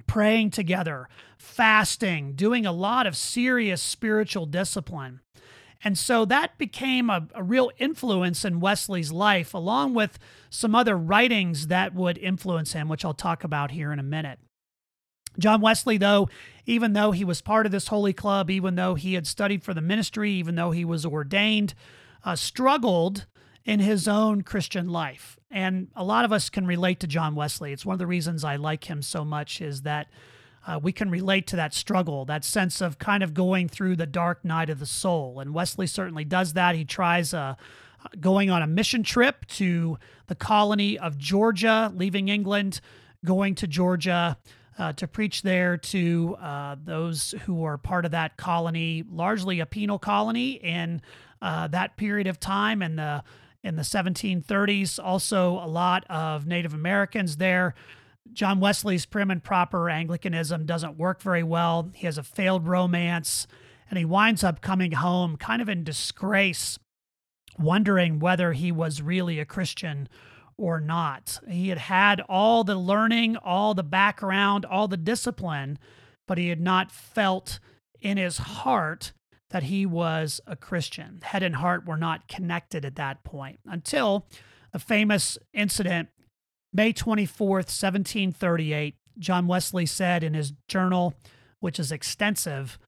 praying 0.06 0.50
together, 0.50 1.08
fasting, 1.38 2.34
doing 2.34 2.66
a 2.66 2.72
lot 2.72 3.06
of 3.06 3.16
serious 3.16 3.80
spiritual 3.80 4.44
discipline. 4.44 5.20
And 5.84 5.96
so 5.96 6.24
that 6.24 6.58
became 6.58 7.08
a, 7.08 7.28
a, 7.34 7.42
real 7.42 7.70
influence 7.78 8.44
in 8.44 8.58
Wesley's 8.58 9.12
life, 9.12 9.54
along 9.54 9.94
with 9.94 10.18
some 10.50 10.74
other 10.74 10.96
writings 10.96 11.68
that 11.68 11.94
would 11.94 12.18
influence 12.18 12.72
him, 12.72 12.88
which 12.88 13.04
I'll 13.04 13.14
talk 13.14 13.44
about 13.44 13.70
here 13.70 13.92
in 13.92 14.00
a 14.00 14.04
minute. 14.04 14.40
John 15.38 15.60
Wesley, 15.60 15.96
though, 15.96 16.28
even 16.66 16.94
though 16.94 17.12
he 17.12 17.24
was 17.24 17.40
part 17.40 17.64
of 17.64 17.70
this 17.70 17.88
holy 17.88 18.12
club, 18.12 18.50
even 18.50 18.74
though 18.74 18.96
he 18.96 19.14
had 19.14 19.26
studied 19.26 19.62
for 19.62 19.72
the 19.72 19.80
ministry, 19.80 20.32
even 20.32 20.56
though 20.56 20.72
he 20.72 20.84
was 20.84 21.06
ordained, 21.06 21.74
uh, 22.24 22.34
struggled 22.34 23.26
in 23.64 23.78
his 23.78 24.08
own 24.08 24.42
Christian 24.42 24.88
life. 24.88 25.38
And 25.50 25.88
a 25.94 26.02
lot 26.02 26.24
of 26.24 26.32
us 26.32 26.50
can 26.50 26.66
relate 26.66 26.98
to 27.00 27.06
John 27.06 27.36
Wesley. 27.36 27.72
It's 27.72 27.86
one 27.86 27.94
of 27.94 27.98
the 27.98 28.06
reasons 28.06 28.42
I 28.42 28.56
like 28.56 28.90
him 28.90 29.00
so 29.00 29.24
much 29.24 29.60
is 29.60 29.82
that 29.82 30.08
uh, 30.68 30.78
we 30.80 30.92
can 30.92 31.10
relate 31.10 31.46
to 31.46 31.56
that 31.56 31.72
struggle, 31.72 32.26
that 32.26 32.44
sense 32.44 32.82
of 32.82 32.98
kind 32.98 33.22
of 33.22 33.32
going 33.32 33.68
through 33.68 33.96
the 33.96 34.06
dark 34.06 34.44
night 34.44 34.68
of 34.68 34.78
the 34.78 34.86
soul. 34.86 35.40
And 35.40 35.54
Wesley 35.54 35.86
certainly 35.86 36.24
does 36.24 36.52
that. 36.52 36.74
He 36.74 36.84
tries 36.84 37.32
uh, 37.32 37.54
going 38.20 38.50
on 38.50 38.60
a 38.60 38.66
mission 38.66 39.02
trip 39.02 39.46
to 39.46 39.98
the 40.26 40.34
colony 40.34 40.98
of 40.98 41.16
Georgia, 41.16 41.90
leaving 41.96 42.28
England, 42.28 42.82
going 43.24 43.54
to 43.56 43.66
Georgia. 43.66 44.36
Uh, 44.78 44.92
to 44.92 45.08
preach 45.08 45.42
there 45.42 45.76
to 45.76 46.36
uh, 46.40 46.76
those 46.84 47.34
who 47.46 47.64
are 47.64 47.76
part 47.76 48.04
of 48.04 48.12
that 48.12 48.36
colony, 48.36 49.02
largely 49.10 49.58
a 49.58 49.66
penal 49.66 49.98
colony 49.98 50.52
in 50.52 51.02
uh, 51.42 51.66
that 51.66 51.96
period 51.96 52.28
of 52.28 52.38
time 52.38 52.80
in 52.80 52.94
the 52.94 53.24
in 53.64 53.74
the 53.74 53.82
1730s. 53.82 55.00
Also, 55.02 55.54
a 55.54 55.66
lot 55.66 56.04
of 56.08 56.46
Native 56.46 56.74
Americans 56.74 57.38
there 57.38 57.74
John 58.32 58.60
Wesley's 58.60 59.06
prim 59.06 59.30
and 59.30 59.42
proper 59.42 59.90
Anglicanism 59.90 60.66
doesn't 60.66 60.96
work 60.96 61.20
very 61.20 61.42
well. 61.42 61.90
He 61.94 62.06
has 62.06 62.18
a 62.18 62.22
failed 62.22 62.66
romance, 62.66 63.46
and 63.90 63.98
he 63.98 64.04
winds 64.04 64.44
up 64.44 64.60
coming 64.60 64.92
home 64.92 65.36
kind 65.36 65.60
of 65.62 65.68
in 65.68 65.84
disgrace, 65.84 66.78
wondering 67.58 68.18
whether 68.18 68.52
he 68.52 68.70
was 68.70 69.02
really 69.02 69.40
a 69.40 69.44
Christian 69.44 70.08
or 70.56 70.80
not. 70.80 71.38
He 71.48 71.68
had 71.68 71.78
had 71.78 72.20
all 72.28 72.64
the 72.64 72.76
learning, 72.76 73.36
all 73.36 73.74
the 73.74 73.82
background, 73.82 74.64
all 74.64 74.88
the 74.88 74.96
discipline, 74.96 75.78
but 76.26 76.38
he 76.38 76.48
had 76.48 76.60
not 76.60 76.90
felt 76.90 77.60
in 78.00 78.16
his 78.16 78.38
heart 78.38 79.12
that 79.50 79.64
he 79.64 79.86
was 79.86 80.40
a 80.46 80.56
Christian. 80.56 81.20
Head 81.22 81.42
and 81.42 81.56
heart 81.56 81.86
were 81.86 81.96
not 81.96 82.28
connected 82.28 82.84
at 82.84 82.96
that 82.96 83.24
point 83.24 83.60
until 83.64 84.26
a 84.72 84.78
famous 84.78 85.38
incident 85.54 86.08
May 86.72 86.92
24th, 86.92 87.70
1738, 87.70 88.96
John 89.18 89.46
Wesley 89.46 89.86
said 89.86 90.22
in 90.22 90.34
his 90.34 90.52
journal, 90.68 91.14
which 91.60 91.78
is 91.80 91.90
extensive, 91.90 92.78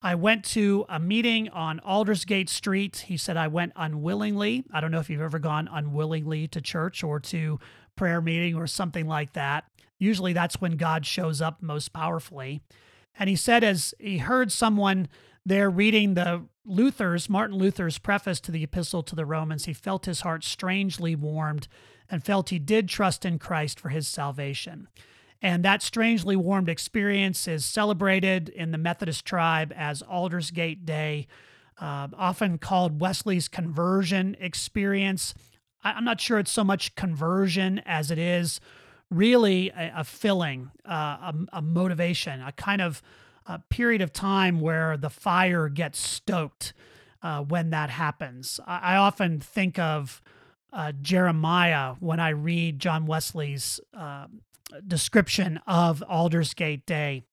I 0.00 0.14
went 0.14 0.44
to 0.46 0.84
a 0.88 1.00
meeting 1.00 1.48
on 1.48 1.80
Aldersgate 1.80 2.48
Street. 2.48 3.04
He 3.08 3.16
said 3.16 3.36
I 3.36 3.48
went 3.48 3.72
unwillingly. 3.74 4.64
I 4.72 4.80
don't 4.80 4.92
know 4.92 5.00
if 5.00 5.10
you've 5.10 5.20
ever 5.20 5.40
gone 5.40 5.68
unwillingly 5.70 6.46
to 6.48 6.60
church 6.60 7.02
or 7.02 7.18
to 7.20 7.58
prayer 7.96 8.20
meeting 8.20 8.54
or 8.54 8.68
something 8.68 9.08
like 9.08 9.32
that. 9.32 9.64
Usually 9.98 10.32
that's 10.32 10.60
when 10.60 10.76
God 10.76 11.04
shows 11.04 11.40
up 11.40 11.60
most 11.60 11.92
powerfully. 11.92 12.62
And 13.18 13.28
he 13.28 13.34
said 13.34 13.64
as 13.64 13.92
he 13.98 14.18
heard 14.18 14.52
someone 14.52 15.08
there 15.44 15.68
reading 15.68 16.14
the 16.14 16.44
Luther's, 16.64 17.28
Martin 17.28 17.56
Luther's 17.58 17.98
preface 17.98 18.38
to 18.40 18.52
the 18.52 18.62
Epistle 18.62 19.02
to 19.02 19.16
the 19.16 19.26
Romans, 19.26 19.64
he 19.64 19.72
felt 19.72 20.06
his 20.06 20.20
heart 20.20 20.44
strangely 20.44 21.16
warmed 21.16 21.66
and 22.10 22.24
felt 22.24 22.48
he 22.48 22.58
did 22.58 22.88
trust 22.88 23.24
in 23.24 23.38
Christ 23.38 23.78
for 23.78 23.90
his 23.90 24.08
salvation. 24.08 24.88
And 25.40 25.64
that 25.64 25.82
strangely 25.82 26.36
warmed 26.36 26.68
experience 26.68 27.46
is 27.46 27.64
celebrated 27.64 28.48
in 28.48 28.72
the 28.72 28.78
Methodist 28.78 29.24
tribe 29.24 29.72
as 29.76 30.02
Aldersgate 30.02 30.84
Day, 30.84 31.28
uh, 31.80 32.08
often 32.16 32.58
called 32.58 33.00
Wesley's 33.00 33.46
conversion 33.46 34.36
experience. 34.40 35.34
I'm 35.84 36.04
not 36.04 36.20
sure 36.20 36.38
it's 36.40 36.50
so 36.50 36.64
much 36.64 36.96
conversion 36.96 37.80
as 37.86 38.10
it 38.10 38.18
is 38.18 38.60
really 39.10 39.70
a, 39.70 39.92
a 39.98 40.04
filling, 40.04 40.70
uh, 40.84 41.32
a, 41.32 41.34
a, 41.52 41.62
motivation, 41.62 42.42
a 42.42 42.52
kind 42.52 42.82
of 42.82 43.00
a 43.46 43.60
period 43.70 44.02
of 44.02 44.12
time 44.12 44.60
where 44.60 44.96
the 44.96 45.08
fire 45.08 45.68
gets 45.68 45.98
stoked 46.00 46.72
uh, 47.22 47.42
when 47.42 47.70
that 47.70 47.90
happens. 47.90 48.58
I, 48.66 48.94
I 48.94 48.96
often 48.96 49.40
think 49.40 49.78
of 49.78 50.20
uh, 50.72 50.92
Jeremiah 51.00 51.94
when 52.00 52.20
I 52.20 52.30
read 52.30 52.78
John 52.78 53.06
Wesley's 53.06 53.80
uh, 53.96 54.26
description 54.86 55.60
of 55.66 56.02
Aldersgate 56.08 56.86
Day. 56.86 57.24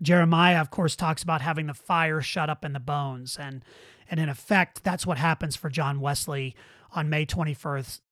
Jeremiah, 0.00 0.60
of 0.60 0.70
course, 0.70 0.94
talks 0.94 1.22
about 1.22 1.40
having 1.40 1.66
the 1.66 1.74
fire 1.74 2.20
shut 2.20 2.50
up 2.50 2.64
in 2.64 2.72
the 2.72 2.80
bones, 2.80 3.36
and 3.38 3.64
and 4.10 4.20
in 4.20 4.28
effect, 4.28 4.84
that's 4.84 5.06
what 5.06 5.18
happens 5.18 5.56
for 5.56 5.68
John 5.68 6.00
Wesley 6.00 6.54
on 6.92 7.10
May 7.10 7.24
twenty 7.24 7.54
first, 7.54 8.02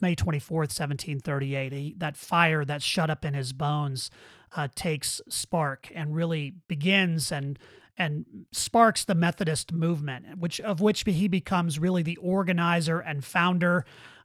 May 0.00 0.14
twenty 0.14 0.38
fourth, 0.38 0.70
seventeen 0.70 1.18
thirty 1.18 1.54
eight. 1.56 1.98
That 1.98 2.16
fire 2.16 2.64
that's 2.64 2.84
shut 2.84 3.10
up 3.10 3.24
in 3.24 3.34
his 3.34 3.52
bones 3.52 4.10
uh, 4.56 4.68
takes 4.74 5.20
spark 5.28 5.90
and 5.94 6.14
really 6.14 6.54
begins 6.68 7.32
and 7.32 7.58
and 7.96 8.24
sparks 8.52 9.04
the 9.04 9.14
Methodist 9.14 9.72
movement, 9.72 10.38
which 10.38 10.60
of 10.60 10.80
which 10.80 11.04
he 11.04 11.28
becomes 11.28 11.78
really 11.78 12.02
the 12.02 12.16
organizer 12.16 12.98
and 13.00 13.24
founder. 13.24 13.84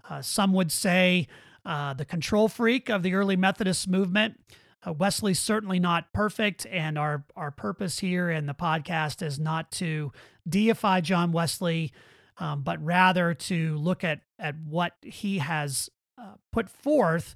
Uh, 0.09 0.21
some 0.21 0.53
would 0.53 0.71
say 0.71 1.27
uh, 1.65 1.93
the 1.93 2.05
control 2.05 2.47
freak 2.47 2.89
of 2.89 3.03
the 3.03 3.13
early 3.13 3.35
Methodist 3.35 3.87
movement. 3.89 4.39
Uh, 4.85 4.93
Wesley's 4.93 5.39
certainly 5.39 5.79
not 5.79 6.13
perfect, 6.13 6.65
and 6.67 6.97
our 6.97 7.25
our 7.35 7.51
purpose 7.51 7.99
here 7.99 8.29
in 8.29 8.45
the 8.45 8.53
podcast 8.53 9.21
is 9.21 9.37
not 9.37 9.71
to 9.71 10.11
deify 10.47 11.01
John 11.01 11.31
Wesley, 11.31 11.91
um, 12.37 12.61
but 12.61 12.83
rather 12.83 13.33
to 13.33 13.77
look 13.77 14.03
at 14.03 14.21
at 14.39 14.55
what 14.63 14.93
he 15.01 15.39
has 15.39 15.89
uh, 16.17 16.35
put 16.53 16.69
forth, 16.69 17.35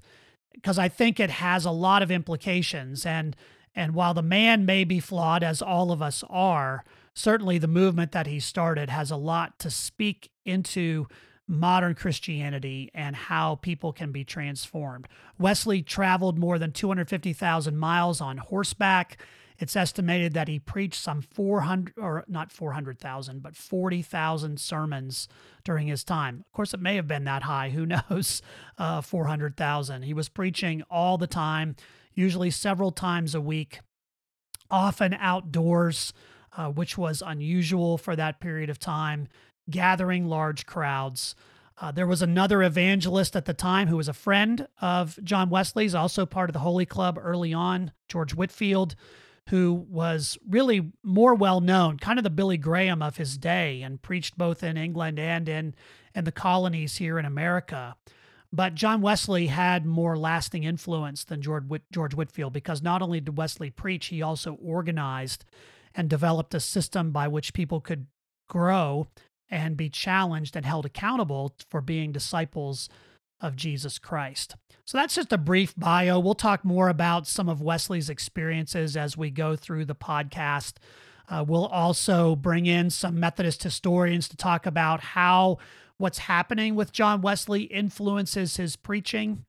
because 0.54 0.78
I 0.78 0.88
think 0.88 1.20
it 1.20 1.30
has 1.30 1.64
a 1.66 1.70
lot 1.70 2.02
of 2.02 2.10
implications 2.10 3.04
and 3.04 3.36
and 3.74 3.94
while 3.94 4.14
the 4.14 4.22
man 4.22 4.66
may 4.66 4.84
be 4.84 5.00
flawed, 5.00 5.42
as 5.42 5.62
all 5.62 5.92
of 5.92 6.02
us 6.02 6.22
are, 6.28 6.84
certainly 7.14 7.58
the 7.58 7.68
movement 7.68 8.12
that 8.12 8.26
he 8.26 8.40
started 8.40 8.90
has 8.90 9.10
a 9.10 9.16
lot 9.16 9.58
to 9.60 9.70
speak 9.70 10.30
into 10.44 11.06
modern 11.48 11.94
Christianity 11.94 12.90
and 12.94 13.16
how 13.16 13.56
people 13.56 13.92
can 13.92 14.12
be 14.12 14.24
transformed. 14.24 15.08
Wesley 15.38 15.82
traveled 15.82 16.38
more 16.38 16.58
than 16.58 16.72
250,000 16.72 17.76
miles 17.76 18.20
on 18.20 18.38
horseback. 18.38 19.20
It's 19.58 19.76
estimated 19.76 20.32
that 20.34 20.48
he 20.48 20.58
preached 20.58 21.00
some 21.00 21.20
400, 21.20 21.94
or 21.98 22.24
not 22.26 22.50
400,000, 22.50 23.42
but 23.42 23.54
40,000 23.54 24.58
sermons 24.58 25.28
during 25.62 25.86
his 25.86 26.04
time. 26.04 26.44
Of 26.46 26.52
course, 26.52 26.74
it 26.74 26.80
may 26.80 26.96
have 26.96 27.06
been 27.06 27.24
that 27.24 27.42
high. 27.42 27.70
Who 27.70 27.86
knows? 28.10 28.42
Uh, 28.78 29.00
400,000. 29.00 30.02
He 30.02 30.14
was 30.14 30.28
preaching 30.28 30.82
all 30.90 31.18
the 31.18 31.26
time 31.26 31.76
usually 32.14 32.50
several 32.50 32.90
times 32.92 33.34
a 33.34 33.40
week, 33.40 33.80
often 34.70 35.14
outdoors. 35.14 36.12
uh, 36.56 36.68
which 36.68 36.98
was 36.98 37.22
unusual 37.24 37.98
for 37.98 38.14
that 38.16 38.40
period 38.40 38.68
of 38.70 38.78
time, 38.78 39.28
gathering 39.70 40.26
large 40.26 40.66
crowds. 40.66 41.34
Uh, 41.80 41.90
there 41.90 42.06
was 42.06 42.22
another 42.22 42.62
evangelist 42.62 43.34
at 43.34 43.46
the 43.46 43.54
time 43.54 43.88
who 43.88 43.96
was 43.96 44.08
a 44.08 44.12
friend 44.12 44.68
of 44.80 45.18
John 45.24 45.48
Wesley's, 45.48 45.94
also 45.94 46.26
part 46.26 46.50
of 46.50 46.52
the 46.52 46.60
Holy 46.60 46.86
Club 46.86 47.18
early 47.20 47.54
on, 47.54 47.92
George 48.08 48.34
Whitefield, 48.34 48.94
who 49.48 49.72
was 49.88 50.38
really 50.48 50.92
more 51.02 51.34
well 51.34 51.60
known, 51.60 51.96
kind 51.96 52.18
of 52.18 52.22
the 52.22 52.30
Billy 52.30 52.58
Graham 52.58 53.02
of 53.02 53.16
his 53.16 53.38
day, 53.38 53.82
and 53.82 54.02
preached 54.02 54.38
both 54.38 54.62
in 54.62 54.76
England 54.76 55.18
and 55.18 55.48
in, 55.48 55.74
in 56.14 56.24
the 56.24 56.32
colonies 56.32 56.98
here 56.98 57.18
in 57.18 57.24
America. 57.24 57.96
But 58.52 58.74
John 58.74 59.00
Wesley 59.00 59.46
had 59.46 59.86
more 59.86 60.16
lasting 60.16 60.64
influence 60.64 61.24
than 61.24 61.40
George, 61.40 61.64
Whit- 61.64 61.90
George 61.90 62.14
Whitefield 62.14 62.52
because 62.52 62.82
not 62.82 63.00
only 63.00 63.20
did 63.20 63.38
Wesley 63.38 63.70
preach, 63.70 64.06
he 64.06 64.20
also 64.20 64.58
organized 64.62 65.44
and 65.94 66.08
developed 66.08 66.54
a 66.54 66.60
system 66.60 67.12
by 67.12 67.28
which 67.28 67.54
people 67.54 67.80
could 67.80 68.06
grow 68.48 69.08
and 69.50 69.76
be 69.76 69.88
challenged 69.88 70.56
and 70.56 70.66
held 70.66 70.86
accountable 70.86 71.54
for 71.68 71.80
being 71.80 72.12
disciples 72.12 72.88
of 73.40 73.56
Jesus 73.56 73.98
Christ. 73.98 74.56
So 74.86 74.98
that's 74.98 75.14
just 75.14 75.32
a 75.32 75.38
brief 75.38 75.74
bio. 75.76 76.18
We'll 76.18 76.34
talk 76.34 76.64
more 76.64 76.88
about 76.88 77.26
some 77.26 77.48
of 77.48 77.60
Wesley's 77.60 78.10
experiences 78.10 78.96
as 78.96 79.16
we 79.16 79.30
go 79.30 79.56
through 79.56 79.86
the 79.86 79.94
podcast. 79.94 80.74
Uh, 81.28 81.44
we'll 81.46 81.66
also 81.66 82.36
bring 82.36 82.66
in 82.66 82.90
some 82.90 83.18
Methodist 83.18 83.62
historians 83.62 84.28
to 84.28 84.36
talk 84.36 84.66
about 84.66 85.00
how 85.00 85.58
what's 86.02 86.18
happening 86.18 86.74
with 86.74 86.90
John 86.90 87.22
Wesley 87.22 87.62
influences 87.62 88.56
his 88.56 88.74
preaching. 88.74 89.44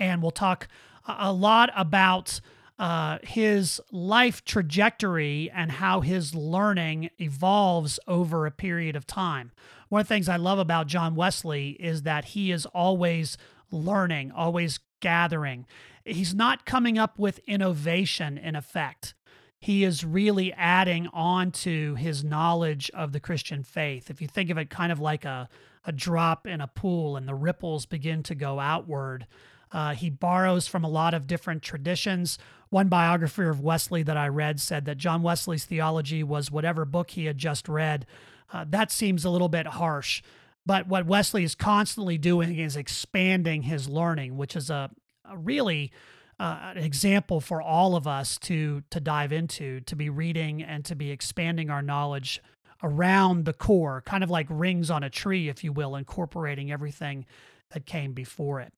And 0.00 0.20
we'll 0.20 0.32
talk 0.32 0.66
a 1.06 1.32
lot 1.32 1.70
about 1.76 2.40
uh, 2.76 3.18
his 3.22 3.80
life 3.92 4.44
trajectory 4.44 5.48
and 5.54 5.70
how 5.70 6.00
his 6.00 6.34
learning 6.34 7.10
evolves 7.20 8.00
over 8.08 8.46
a 8.46 8.50
period 8.50 8.96
of 8.96 9.06
time. 9.06 9.52
One 9.88 10.00
of 10.00 10.08
the 10.08 10.14
things 10.14 10.28
I 10.28 10.36
love 10.36 10.58
about 10.58 10.88
John 10.88 11.14
Wesley 11.14 11.70
is 11.78 12.02
that 12.02 12.26
he 12.26 12.50
is 12.50 12.66
always 12.66 13.38
learning, 13.70 14.32
always 14.32 14.80
gathering. 14.98 15.66
He's 16.04 16.34
not 16.34 16.66
coming 16.66 16.98
up 16.98 17.16
with 17.16 17.38
innovation 17.46 18.36
in 18.36 18.56
effect. 18.56 19.14
He 19.60 19.84
is 19.84 20.04
really 20.04 20.52
adding 20.54 21.06
on 21.12 21.52
to 21.52 21.94
his 21.96 22.24
knowledge 22.24 22.90
of 22.94 23.12
the 23.12 23.20
Christian 23.20 23.62
faith. 23.62 24.10
If 24.10 24.22
you 24.22 24.26
think 24.26 24.48
of 24.48 24.56
it 24.56 24.70
kind 24.70 24.90
of 24.90 25.00
like 25.00 25.26
a, 25.26 25.48
a 25.84 25.92
drop 25.92 26.46
in 26.46 26.62
a 26.62 26.66
pool 26.66 27.16
and 27.16 27.28
the 27.28 27.34
ripples 27.34 27.84
begin 27.84 28.22
to 28.24 28.34
go 28.34 28.58
outward, 28.58 29.26
uh, 29.70 29.94
he 29.94 30.08
borrows 30.08 30.66
from 30.66 30.82
a 30.82 30.88
lot 30.88 31.12
of 31.12 31.26
different 31.26 31.62
traditions. 31.62 32.38
One 32.70 32.88
biographer 32.88 33.50
of 33.50 33.60
Wesley 33.60 34.02
that 34.02 34.16
I 34.16 34.28
read 34.28 34.60
said 34.60 34.86
that 34.86 34.96
John 34.96 35.22
Wesley's 35.22 35.66
theology 35.66 36.22
was 36.22 36.50
whatever 36.50 36.86
book 36.86 37.10
he 37.10 37.26
had 37.26 37.36
just 37.36 37.68
read. 37.68 38.06
Uh, 38.52 38.64
that 38.70 38.90
seems 38.90 39.24
a 39.24 39.30
little 39.30 39.48
bit 39.48 39.66
harsh. 39.66 40.22
But 40.64 40.88
what 40.88 41.06
Wesley 41.06 41.44
is 41.44 41.54
constantly 41.54 42.16
doing 42.16 42.58
is 42.58 42.76
expanding 42.76 43.62
his 43.62 43.88
learning, 43.88 44.36
which 44.36 44.56
is 44.56 44.70
a, 44.70 44.90
a 45.24 45.36
really 45.36 45.92
uh, 46.40 46.72
an 46.74 46.78
example 46.78 47.40
for 47.40 47.60
all 47.60 47.94
of 47.94 48.06
us 48.06 48.38
to 48.38 48.82
to 48.90 48.98
dive 48.98 49.30
into, 49.30 49.80
to 49.82 49.94
be 49.94 50.08
reading 50.08 50.62
and 50.62 50.84
to 50.86 50.94
be 50.94 51.10
expanding 51.10 51.68
our 51.68 51.82
knowledge 51.82 52.40
around 52.82 53.44
the 53.44 53.52
core, 53.52 54.02
kind 54.06 54.24
of 54.24 54.30
like 54.30 54.46
rings 54.48 54.90
on 54.90 55.02
a 55.02 55.10
tree, 55.10 55.50
if 55.50 55.62
you 55.62 55.70
will, 55.70 55.94
incorporating 55.94 56.72
everything 56.72 57.26
that 57.72 57.84
came 57.84 58.14
before 58.14 58.58
it. 58.60 58.72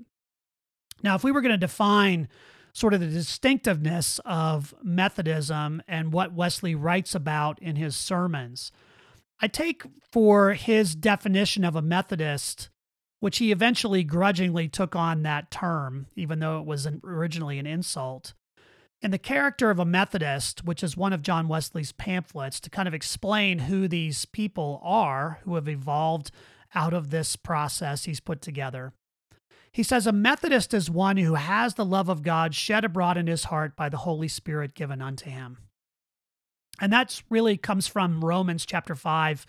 Now, 1.05 1.15
if 1.15 1.23
we 1.23 1.31
were 1.31 1.41
going 1.41 1.53
to 1.53 1.57
define 1.57 2.29
sort 2.73 2.95
of 2.95 3.01
the 3.01 3.07
distinctiveness 3.07 4.19
of 4.25 4.75
Methodism 4.83 5.83
and 5.87 6.13
what 6.13 6.33
Wesley 6.33 6.75
writes 6.75 7.15
about 7.15 7.63
in 7.63 7.77
his 7.77 7.95
sermons, 7.95 8.73
I 9.41 9.47
take 9.47 9.85
for 10.11 10.55
his 10.55 10.97
definition 10.97 11.65
of 11.65 11.77
a 11.77 11.83
Methodist, 11.83 12.71
which 13.23 13.39
he 13.39 13.53
eventually 13.53 14.03
grudgingly 14.03 14.67
took 14.67 14.97
on 14.97 15.23
that 15.23 15.49
term, 15.49 16.09
even 16.17 16.41
though 16.41 16.59
it 16.59 16.67
was 16.67 16.89
originally 17.05 17.57
an 17.57 17.69
insult. 17.69 18.35
In 19.01 19.13
the 19.13 19.17
character 19.17 19.71
of 19.71 19.79
a 19.79 19.85
Methodist, 19.85 20.65
which 20.65 20.83
is 20.83 20.97
one 20.97 21.13
of 21.13 21.23
John 21.23 21.47
Wesley's 21.47 21.93
pamphlets, 21.93 22.59
to 22.59 22.69
kind 22.69 22.89
of 22.89 22.95
explain 22.95 23.61
who 23.61 23.87
these 23.87 24.25
people 24.25 24.81
are 24.83 25.39
who 25.45 25.55
have 25.55 25.69
evolved 25.69 26.33
out 26.75 26.93
of 26.93 27.11
this 27.11 27.37
process 27.37 28.07
he's 28.07 28.19
put 28.19 28.43
together. 28.43 28.93
He 29.71 29.85
says 29.85 30.09
a 30.09 30.13
Methodist 30.13 30.75
is 30.75 30.91
one 30.91 31.17
who 31.17 31.35
has 31.35 31.75
the 31.75 31.85
love 31.85 32.09
of 32.09 32.25
God 32.25 32.57
shed 32.57 32.85
abroad 32.85 33.17
in 33.17 33.29
his 33.29 33.45
heart 33.45 33.77
by 33.77 33.89
the 33.89 33.99
Holy 33.99 34.27
Spirit 34.27 34.75
given 34.75 35.01
unto 35.01 35.31
him. 35.31 35.59
And 36.81 36.93
that's 36.93 37.23
really 37.31 37.57
comes 37.57 37.87
from 37.87 38.25
Romans 38.25 38.67
chapter 38.67 38.97
5, 38.97 39.47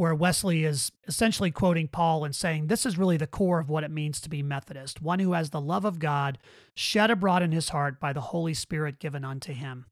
where 0.00 0.14
Wesley 0.14 0.64
is 0.64 0.90
essentially 1.06 1.50
quoting 1.50 1.86
Paul 1.86 2.24
and 2.24 2.34
saying, 2.34 2.68
This 2.68 2.86
is 2.86 2.96
really 2.96 3.18
the 3.18 3.26
core 3.26 3.60
of 3.60 3.68
what 3.68 3.84
it 3.84 3.90
means 3.90 4.18
to 4.22 4.30
be 4.30 4.42
Methodist, 4.42 5.02
one 5.02 5.18
who 5.18 5.34
has 5.34 5.50
the 5.50 5.60
love 5.60 5.84
of 5.84 5.98
God 5.98 6.38
shed 6.74 7.10
abroad 7.10 7.42
in 7.42 7.52
his 7.52 7.68
heart 7.68 8.00
by 8.00 8.14
the 8.14 8.22
Holy 8.22 8.54
Spirit 8.54 8.98
given 8.98 9.26
unto 9.26 9.52
him. 9.52 9.84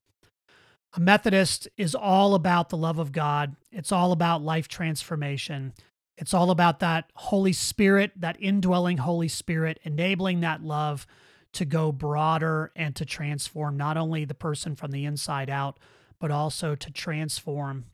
A 0.94 1.00
Methodist 1.00 1.68
is 1.76 1.94
all 1.94 2.34
about 2.34 2.70
the 2.70 2.76
love 2.78 2.98
of 2.98 3.12
God, 3.12 3.54
it's 3.70 3.92
all 3.92 4.10
about 4.10 4.40
life 4.40 4.66
transformation. 4.66 5.74
It's 6.16 6.32
all 6.32 6.50
about 6.50 6.80
that 6.80 7.10
Holy 7.14 7.52
Spirit, 7.52 8.12
that 8.16 8.40
indwelling 8.40 8.96
Holy 8.96 9.28
Spirit, 9.28 9.78
enabling 9.82 10.40
that 10.40 10.64
love 10.64 11.06
to 11.52 11.66
go 11.66 11.92
broader 11.92 12.72
and 12.74 12.96
to 12.96 13.04
transform 13.04 13.76
not 13.76 13.98
only 13.98 14.24
the 14.24 14.32
person 14.32 14.74
from 14.74 14.90
the 14.90 15.04
inside 15.04 15.50
out, 15.50 15.78
but 16.18 16.30
also 16.30 16.74
to 16.74 16.90
transform 16.90 17.84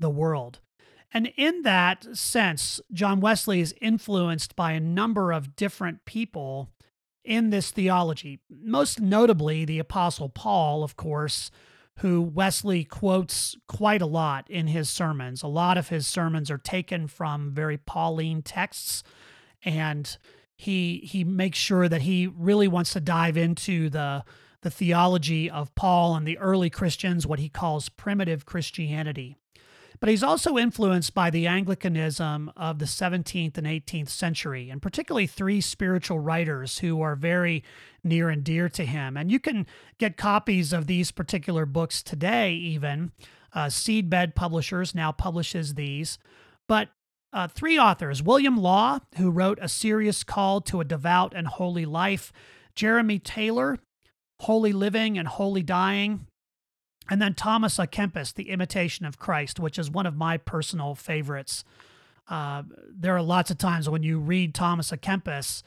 the 0.00 0.10
world. 0.10 0.58
And 1.14 1.32
in 1.36 1.62
that 1.62 2.16
sense, 2.16 2.80
John 2.92 3.20
Wesley 3.20 3.60
is 3.60 3.74
influenced 3.80 4.56
by 4.56 4.72
a 4.72 4.80
number 4.80 5.32
of 5.32 5.56
different 5.56 6.04
people 6.04 6.70
in 7.24 7.50
this 7.50 7.70
theology, 7.70 8.40
most 8.50 9.00
notably 9.00 9.64
the 9.64 9.78
Apostle 9.78 10.28
Paul, 10.28 10.82
of 10.82 10.96
course, 10.96 11.50
who 11.98 12.22
Wesley 12.22 12.84
quotes 12.84 13.56
quite 13.68 14.02
a 14.02 14.06
lot 14.06 14.48
in 14.50 14.68
his 14.68 14.88
sermons. 14.88 15.42
A 15.42 15.48
lot 15.48 15.78
of 15.78 15.88
his 15.88 16.06
sermons 16.06 16.50
are 16.50 16.58
taken 16.58 17.06
from 17.06 17.52
very 17.52 17.76
Pauline 17.76 18.42
texts, 18.42 19.02
and 19.64 20.16
he 20.56 20.98
he 21.04 21.22
makes 21.22 21.58
sure 21.58 21.88
that 21.88 22.02
he 22.02 22.26
really 22.26 22.68
wants 22.68 22.92
to 22.94 23.00
dive 23.00 23.36
into 23.36 23.88
the 23.90 24.24
the 24.62 24.70
theology 24.70 25.50
of 25.50 25.74
Paul 25.74 26.14
and 26.14 26.26
the 26.26 26.38
early 26.38 26.70
Christians, 26.70 27.26
what 27.26 27.40
he 27.40 27.48
calls 27.48 27.88
primitive 27.88 28.46
Christianity. 28.46 29.36
But 30.02 30.08
he's 30.08 30.24
also 30.24 30.58
influenced 30.58 31.14
by 31.14 31.30
the 31.30 31.46
Anglicanism 31.46 32.50
of 32.56 32.80
the 32.80 32.86
17th 32.86 33.56
and 33.56 33.68
18th 33.68 34.08
century, 34.08 34.68
and 34.68 34.82
particularly 34.82 35.28
three 35.28 35.60
spiritual 35.60 36.18
writers 36.18 36.78
who 36.78 37.00
are 37.02 37.14
very 37.14 37.62
near 38.02 38.28
and 38.28 38.42
dear 38.42 38.68
to 38.70 38.84
him. 38.84 39.16
And 39.16 39.30
you 39.30 39.38
can 39.38 39.64
get 39.98 40.16
copies 40.16 40.72
of 40.72 40.88
these 40.88 41.12
particular 41.12 41.66
books 41.66 42.02
today, 42.02 42.52
even. 42.52 43.12
Uh, 43.52 43.66
Seedbed 43.66 44.34
Publishers 44.34 44.92
now 44.92 45.12
publishes 45.12 45.74
these. 45.74 46.18
But 46.66 46.88
uh, 47.32 47.46
three 47.46 47.78
authors 47.78 48.24
William 48.24 48.56
Law, 48.56 48.98
who 49.18 49.30
wrote 49.30 49.60
A 49.62 49.68
Serious 49.68 50.24
Call 50.24 50.60
to 50.62 50.80
a 50.80 50.84
Devout 50.84 51.32
and 51.32 51.46
Holy 51.46 51.86
Life, 51.86 52.32
Jeremy 52.74 53.20
Taylor, 53.20 53.78
Holy 54.40 54.72
Living 54.72 55.16
and 55.16 55.28
Holy 55.28 55.62
Dying, 55.62 56.26
and 57.10 57.20
then 57.20 57.34
Thomas 57.34 57.78
à 57.78 57.86
Kempis, 57.86 58.34
The 58.34 58.50
Imitation 58.50 59.06
of 59.06 59.18
Christ, 59.18 59.58
which 59.58 59.78
is 59.78 59.90
one 59.90 60.06
of 60.06 60.16
my 60.16 60.36
personal 60.36 60.94
favorites. 60.94 61.64
Uh, 62.28 62.62
there 62.88 63.16
are 63.16 63.22
lots 63.22 63.50
of 63.50 63.58
times 63.58 63.88
when 63.88 64.02
you 64.02 64.18
read 64.18 64.54
Thomas 64.54 64.90
à 64.90 64.98
Kempis 64.98 65.62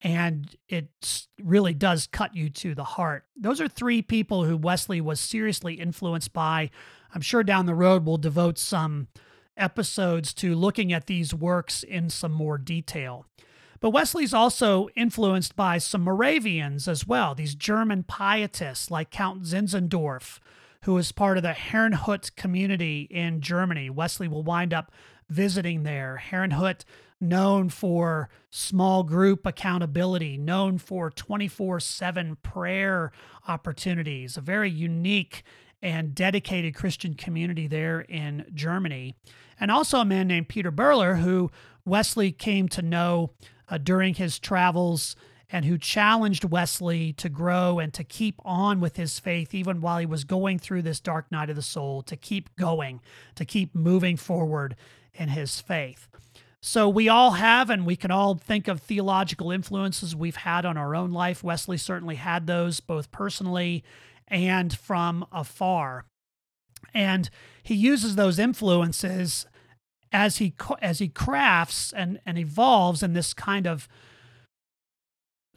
and 0.00 0.54
it 0.68 1.26
really 1.42 1.74
does 1.74 2.06
cut 2.06 2.34
you 2.34 2.48
to 2.50 2.74
the 2.74 2.84
heart. 2.84 3.24
Those 3.36 3.60
are 3.60 3.68
three 3.68 4.00
people 4.00 4.44
who 4.44 4.56
Wesley 4.56 5.00
was 5.00 5.18
seriously 5.18 5.74
influenced 5.74 6.32
by. 6.32 6.70
I'm 7.14 7.20
sure 7.20 7.42
down 7.42 7.66
the 7.66 7.74
road 7.74 8.06
we'll 8.06 8.16
devote 8.16 8.58
some 8.58 9.08
episodes 9.56 10.32
to 10.34 10.54
looking 10.54 10.92
at 10.92 11.06
these 11.06 11.34
works 11.34 11.82
in 11.82 12.10
some 12.10 12.32
more 12.32 12.58
detail. 12.58 13.26
But 13.80 13.90
Wesley's 13.90 14.34
also 14.34 14.88
influenced 14.96 15.56
by 15.56 15.78
some 15.78 16.02
Moravians 16.02 16.88
as 16.88 17.06
well, 17.06 17.34
these 17.34 17.54
German 17.54 18.04
pietists 18.04 18.90
like 18.90 19.10
Count 19.10 19.42
Zinzendorf, 19.44 20.38
who 20.84 20.96
is 20.96 21.12
part 21.12 21.36
of 21.36 21.42
the 21.42 21.50
Herrnhut 21.52 22.36
community 22.36 23.08
in 23.10 23.40
Germany. 23.40 23.90
Wesley 23.90 24.28
will 24.28 24.42
wind 24.42 24.72
up 24.72 24.92
visiting 25.28 25.82
there. 25.82 26.22
Herrnhut 26.30 26.84
known 27.20 27.68
for 27.68 28.28
small 28.50 29.02
group 29.02 29.44
accountability, 29.44 30.38
known 30.38 30.78
for 30.78 31.10
24 31.10 31.80
7 31.80 32.36
prayer 32.42 33.12
opportunities, 33.46 34.36
a 34.36 34.40
very 34.40 34.70
unique 34.70 35.42
and 35.82 36.14
dedicated 36.14 36.74
Christian 36.74 37.14
community 37.14 37.66
there 37.66 38.00
in 38.00 38.44
Germany. 38.52 39.14
And 39.60 39.70
also 39.70 39.98
a 39.98 40.04
man 40.04 40.28
named 40.28 40.48
Peter 40.48 40.72
Böhler, 40.72 41.20
who 41.20 41.50
Wesley 41.84 42.32
came 42.32 42.68
to 42.68 42.82
know 42.82 43.32
uh, 43.68 43.78
during 43.78 44.14
his 44.14 44.38
travels 44.38 45.16
and 45.50 45.64
who 45.64 45.78
challenged 45.78 46.44
Wesley 46.44 47.12
to 47.14 47.28
grow 47.28 47.78
and 47.78 47.92
to 47.94 48.04
keep 48.04 48.36
on 48.44 48.80
with 48.80 48.96
his 48.96 49.18
faith 49.18 49.54
even 49.54 49.80
while 49.80 49.98
he 49.98 50.06
was 50.06 50.24
going 50.24 50.58
through 50.58 50.82
this 50.82 51.00
dark 51.00 51.30
night 51.32 51.48
of 51.48 51.56
the 51.56 51.62
soul, 51.62 52.02
to 52.02 52.16
keep 52.16 52.54
going, 52.56 53.00
to 53.34 53.44
keep 53.44 53.74
moving 53.74 54.16
forward 54.16 54.76
in 55.14 55.30
his 55.30 55.60
faith. 55.60 56.08
So 56.60 56.88
we 56.88 57.08
all 57.08 57.32
have, 57.32 57.70
and 57.70 57.86
we 57.86 57.96
can 57.96 58.10
all 58.10 58.34
think 58.34 58.68
of 58.68 58.82
theological 58.82 59.50
influences 59.50 60.14
we've 60.14 60.36
had 60.36 60.66
on 60.66 60.76
our 60.76 60.94
own 60.94 61.12
life. 61.12 61.44
Wesley 61.44 61.76
certainly 61.76 62.16
had 62.16 62.46
those 62.46 62.80
both 62.80 63.10
personally 63.10 63.84
and 64.26 64.76
from 64.76 65.24
afar. 65.32 66.04
And 66.92 67.30
he 67.62 67.74
uses 67.74 68.16
those 68.16 68.38
influences 68.38 69.46
as 70.10 70.38
he 70.38 70.54
as 70.80 71.00
he 71.00 71.08
crafts 71.08 71.92
and, 71.92 72.18
and 72.24 72.38
evolves 72.38 73.02
in 73.02 73.12
this 73.12 73.34
kind 73.34 73.66
of 73.66 73.88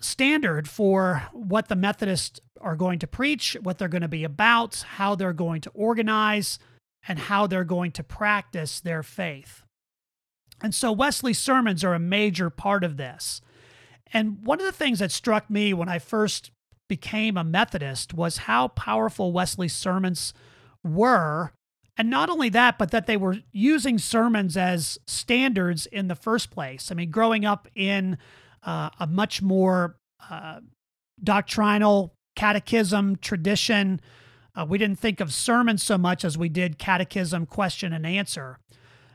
standard 0.03 0.67
for 0.67 1.23
what 1.31 1.67
the 1.67 1.75
Methodists 1.75 2.39
are 2.59 2.75
going 2.75 2.99
to 2.99 3.07
preach, 3.07 3.57
what 3.61 3.77
they're 3.77 3.87
going 3.87 4.01
to 4.01 4.07
be 4.07 4.23
about, 4.23 4.83
how 4.95 5.15
they're 5.15 5.33
going 5.33 5.61
to 5.61 5.69
organize, 5.71 6.59
and 7.07 7.17
how 7.17 7.47
they're 7.47 7.63
going 7.63 7.91
to 7.91 8.03
practice 8.03 8.79
their 8.79 9.03
faith. 9.03 9.63
And 10.61 10.75
so 10.75 10.91
Wesley's 10.91 11.39
sermons 11.39 11.83
are 11.83 11.93
a 11.93 11.99
major 11.99 12.49
part 12.49 12.83
of 12.83 12.97
this. 12.97 13.41
And 14.13 14.45
one 14.45 14.59
of 14.59 14.65
the 14.65 14.71
things 14.71 14.99
that 14.99 15.11
struck 15.11 15.49
me 15.49 15.73
when 15.73 15.89
I 15.89 15.99
first 15.99 16.51
became 16.87 17.37
a 17.37 17.43
Methodist 17.43 18.13
was 18.13 18.37
how 18.37 18.67
powerful 18.67 19.31
Wesley's 19.31 19.73
sermons 19.73 20.33
were. 20.83 21.53
And 21.97 22.09
not 22.09 22.29
only 22.29 22.49
that, 22.49 22.77
but 22.77 22.91
that 22.91 23.07
they 23.07 23.17
were 23.17 23.37
using 23.51 23.97
sermons 23.97 24.57
as 24.57 24.99
standards 25.07 25.85
in 25.85 26.07
the 26.07 26.15
first 26.15 26.51
place. 26.51 26.91
I 26.91 26.95
mean, 26.95 27.09
growing 27.09 27.45
up 27.45 27.67
in 27.75 28.17
uh, 28.63 28.89
a 28.99 29.07
much 29.07 29.41
more 29.41 29.97
uh, 30.29 30.59
doctrinal 31.23 32.15
catechism 32.35 33.17
tradition, 33.17 34.01
uh, 34.55 34.65
we 34.67 34.77
didn't 34.77 34.99
think 34.99 35.19
of 35.19 35.33
sermons 35.33 35.83
so 35.83 35.97
much 35.97 36.25
as 36.25 36.37
we 36.37 36.49
did 36.49 36.77
catechism, 36.77 37.45
question, 37.45 37.93
and 37.93 38.05
answer. 38.05 38.57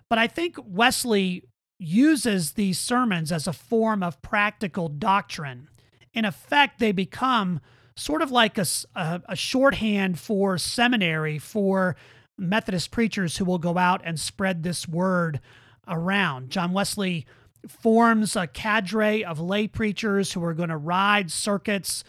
But 0.09 0.19
I 0.19 0.27
think 0.27 0.57
Wesley 0.65 1.45
uses 1.79 2.53
these 2.53 2.79
sermons 2.79 3.31
as 3.31 3.47
a 3.47 3.53
form 3.53 4.03
of 4.03 4.23
practical 4.23 4.89
doctrine. 4.89 5.69
In 6.15 6.25
effect, 6.25 6.79
they 6.79 6.93
become 6.93 7.61
sort 7.97 8.23
of 8.23 8.31
like 8.31 8.57
a, 8.59 8.67
a, 8.95 9.23
a, 9.31 9.37
shorthand 9.37 10.19
for 10.19 10.59
seminary 10.59 11.39
for 11.39 11.97
Methodist 12.39 12.91
preachers 12.91 13.39
who 13.39 13.45
will 13.45 13.59
go 13.59 13.79
out 13.79 14.03
and 14.05 14.21
spread 14.21 14.63
this 14.63 14.87
word 14.87 15.41
around. 15.89 16.51
John 16.51 16.73
Wesley 16.73 17.27
forms 17.69 18.37
a 18.37 18.47
cadre 18.47 19.25
of 19.25 19.41
lay 19.41 19.67
preachers 19.67 20.33
who 20.33 20.45
are 20.45 20.55
going 20.55 20.69
to 20.69 20.77
ride 20.77 21.31
circuits. 21.31 22.05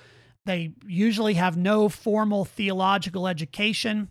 They 0.46 0.74
usually 0.86 1.36
have 1.36 1.58
no 1.58 1.90
formal 1.90 2.46
theological 2.46 3.28
education. 3.28 4.10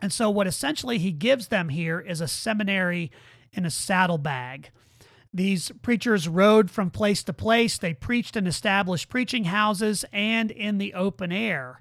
And 0.00 0.12
so, 0.12 0.30
what 0.30 0.46
essentially 0.46 0.98
he 0.98 1.12
gives 1.12 1.48
them 1.48 1.70
here 1.70 2.00
is 2.00 2.20
a 2.20 2.28
seminary 2.28 3.10
in 3.52 3.64
a 3.64 3.70
saddlebag. 3.70 4.70
These 5.32 5.72
preachers 5.82 6.28
rode 6.28 6.70
from 6.70 6.90
place 6.90 7.22
to 7.24 7.32
place. 7.32 7.76
They 7.78 7.94
preached 7.94 8.36
in 8.36 8.46
established 8.46 9.08
preaching 9.08 9.44
houses 9.44 10.04
and 10.12 10.50
in 10.50 10.78
the 10.78 10.94
open 10.94 11.32
air. 11.32 11.80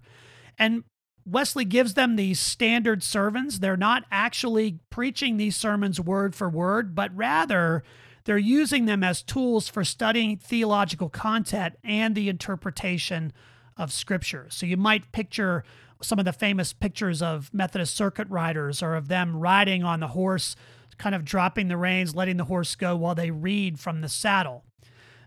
And 0.58 0.84
Wesley 1.26 1.66
gives 1.66 1.94
them 1.94 2.16
these 2.16 2.40
standard 2.40 3.04
sermons. 3.04 3.60
They're 3.60 3.78
not 3.78 4.06
actually 4.12 4.80
preaching 4.90 5.38
these 5.38 5.56
sermons 5.56 6.00
word 6.00 6.36
for 6.36 6.50
word, 6.50 6.96
but 6.96 7.16
rather 7.16 7.84
they're 8.28 8.38
using 8.38 8.88
them 8.88 9.06
as 9.06 9.24
tools 9.24 9.70
for 9.70 9.86
studying 9.86 10.36
theological 10.36 11.08
content 11.08 11.76
and 11.82 12.14
the 12.14 12.28
interpretation 12.28 13.32
of 13.78 13.90
Scripture. 13.90 14.48
So 14.50 14.66
you 14.66 14.76
might 14.76 15.14
picture 15.14 15.64
some 16.02 16.20
of 16.20 16.26
the 16.26 16.34
famous 16.34 16.74
pictures 16.74 17.22
of 17.22 17.54
Methodist 17.54 17.96
circuit 17.96 18.28
riders 18.30 18.84
or 18.84 18.96
of 18.96 19.08
them 19.08 19.38
riding 19.38 19.86
on 19.86 20.02
the 20.02 20.10
horse, 20.10 20.58
kind 20.98 21.16
of 21.16 21.24
dropping 21.24 21.70
the 21.70 21.78
reins, 21.78 22.16
letting 22.16 22.36
the 22.36 22.44
horse 22.44 22.76
go 22.76 22.98
while 22.98 23.16
they 23.16 23.32
read 23.32 23.80
from 23.80 24.02
the 24.02 24.10
saddle. 24.10 24.66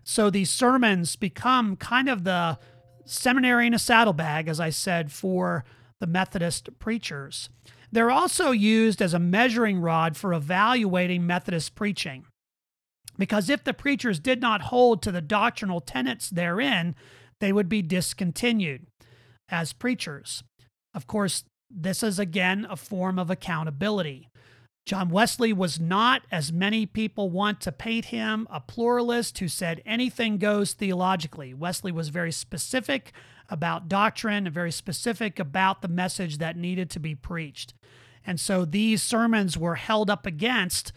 So 0.03 0.29
these 0.29 0.51
sermons 0.51 1.15
become 1.15 1.77
kind 1.77 2.07
of 2.07 2.23
the 2.23 2.59
seminary 3.05 3.65
in 3.65 3.73
a 3.73 3.79
saddlebag, 3.79 4.47
as 4.47 4.59
I 4.59 4.69
said, 4.69 5.11
for 5.11 5.65
the 5.97 6.05
Methodist 6.05 6.77
preachers. 6.77 7.49
They're 7.91 8.11
also 8.11 8.51
used 8.51 9.01
as 9.01 9.15
a 9.15 9.19
measuring 9.19 9.79
rod 9.79 10.15
for 10.15 10.35
evaluating 10.35 11.25
Methodist 11.25 11.73
preaching. 11.73 12.27
Because 13.21 13.51
if 13.51 13.63
the 13.63 13.75
preachers 13.75 14.19
did 14.19 14.41
not 14.41 14.63
hold 14.63 15.03
to 15.03 15.11
the 15.11 15.21
doctrinal 15.21 15.79
tenets 15.79 16.27
therein, 16.27 16.95
they 17.39 17.53
would 17.53 17.69
be 17.69 17.83
discontinued 17.83 18.87
as 19.47 19.73
preachers. 19.73 20.43
Of 20.95 21.05
course, 21.05 21.43
this 21.69 22.01
is 22.01 22.17
again 22.17 22.65
a 22.67 22.75
form 22.75 23.19
of 23.19 23.29
accountability. 23.29 24.27
John 24.87 25.09
Wesley 25.09 25.53
was 25.53 25.79
not, 25.79 26.23
as 26.31 26.51
many 26.51 26.87
people 26.87 27.29
want 27.29 27.61
to 27.61 27.71
paint 27.71 28.05
him, 28.05 28.47
a 28.49 28.59
pluralist 28.59 29.37
who 29.37 29.47
said 29.47 29.83
anything 29.85 30.39
goes 30.39 30.73
theologically. 30.73 31.53
Wesley 31.53 31.91
was 31.91 32.09
very 32.09 32.31
specific 32.31 33.13
about 33.49 33.87
doctrine 33.87 34.47
and 34.47 34.55
very 34.55 34.71
specific 34.71 35.37
about 35.37 35.83
the 35.83 35.87
message 35.87 36.39
that 36.39 36.57
needed 36.57 36.89
to 36.89 36.99
be 36.99 37.13
preached. 37.13 37.75
And 38.25 38.39
so 38.39 38.65
these 38.65 39.03
sermons 39.03 39.59
were 39.59 39.75
held 39.75 40.09
up 40.09 40.25
against 40.25 40.91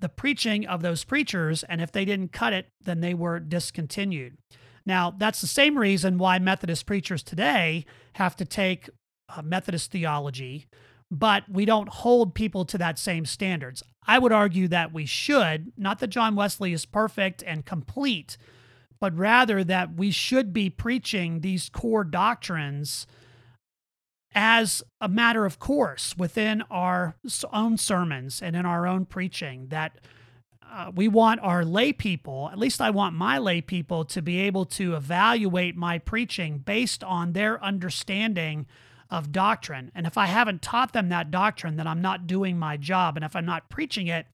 the 0.00 0.08
preaching 0.08 0.66
of 0.66 0.82
those 0.82 1.04
preachers, 1.04 1.62
and 1.64 1.80
if 1.80 1.92
they 1.92 2.04
didn't 2.04 2.32
cut 2.32 2.52
it, 2.52 2.68
then 2.80 3.00
they 3.00 3.14
were 3.14 3.40
discontinued. 3.40 4.38
Now, 4.86 5.10
that's 5.10 5.40
the 5.40 5.46
same 5.46 5.76
reason 5.76 6.18
why 6.18 6.38
Methodist 6.38 6.86
preachers 6.86 7.22
today 7.22 7.84
have 8.14 8.36
to 8.36 8.44
take 8.44 8.88
uh, 9.28 9.42
Methodist 9.42 9.90
theology, 9.90 10.66
but 11.10 11.44
we 11.48 11.64
don't 11.64 11.88
hold 11.88 12.34
people 12.34 12.64
to 12.66 12.78
that 12.78 12.98
same 12.98 13.26
standards. 13.26 13.82
I 14.06 14.18
would 14.18 14.32
argue 14.32 14.68
that 14.68 14.92
we 14.92 15.04
should, 15.04 15.72
not 15.76 15.98
that 15.98 16.08
John 16.08 16.34
Wesley 16.34 16.72
is 16.72 16.86
perfect 16.86 17.42
and 17.46 17.66
complete, 17.66 18.38
but 19.00 19.16
rather 19.16 19.62
that 19.64 19.94
we 19.94 20.10
should 20.10 20.52
be 20.52 20.70
preaching 20.70 21.40
these 21.40 21.68
core 21.68 22.04
doctrines 22.04 23.06
as 24.34 24.82
a 25.00 25.08
matter 25.08 25.44
of 25.44 25.58
course 25.58 26.16
within 26.16 26.62
our 26.70 27.16
own 27.52 27.76
sermons 27.76 28.42
and 28.42 28.54
in 28.54 28.66
our 28.66 28.86
own 28.86 29.06
preaching 29.06 29.68
that 29.68 29.98
uh, 30.70 30.90
we 30.94 31.08
want 31.08 31.40
our 31.40 31.64
lay 31.64 31.92
people, 31.92 32.50
at 32.52 32.58
least 32.58 32.80
I 32.80 32.90
want 32.90 33.14
my 33.14 33.38
lay 33.38 33.60
people, 33.60 34.04
to 34.06 34.20
be 34.20 34.40
able 34.40 34.66
to 34.66 34.94
evaluate 34.94 35.76
my 35.76 35.98
preaching 35.98 36.58
based 36.58 37.02
on 37.02 37.32
their 37.32 37.62
understanding 37.64 38.66
of 39.10 39.32
doctrine. 39.32 39.90
And 39.94 40.06
if 40.06 40.18
I 40.18 40.26
haven't 40.26 40.60
taught 40.60 40.92
them 40.92 41.08
that 41.08 41.30
doctrine, 41.30 41.76
then 41.76 41.86
I'm 41.86 42.02
not 42.02 42.26
doing 42.26 42.58
my 42.58 42.76
job. 42.76 43.16
And 43.16 43.24
if 43.24 43.34
I'm 43.34 43.46
not 43.46 43.70
preaching 43.70 44.08
it, 44.08 44.26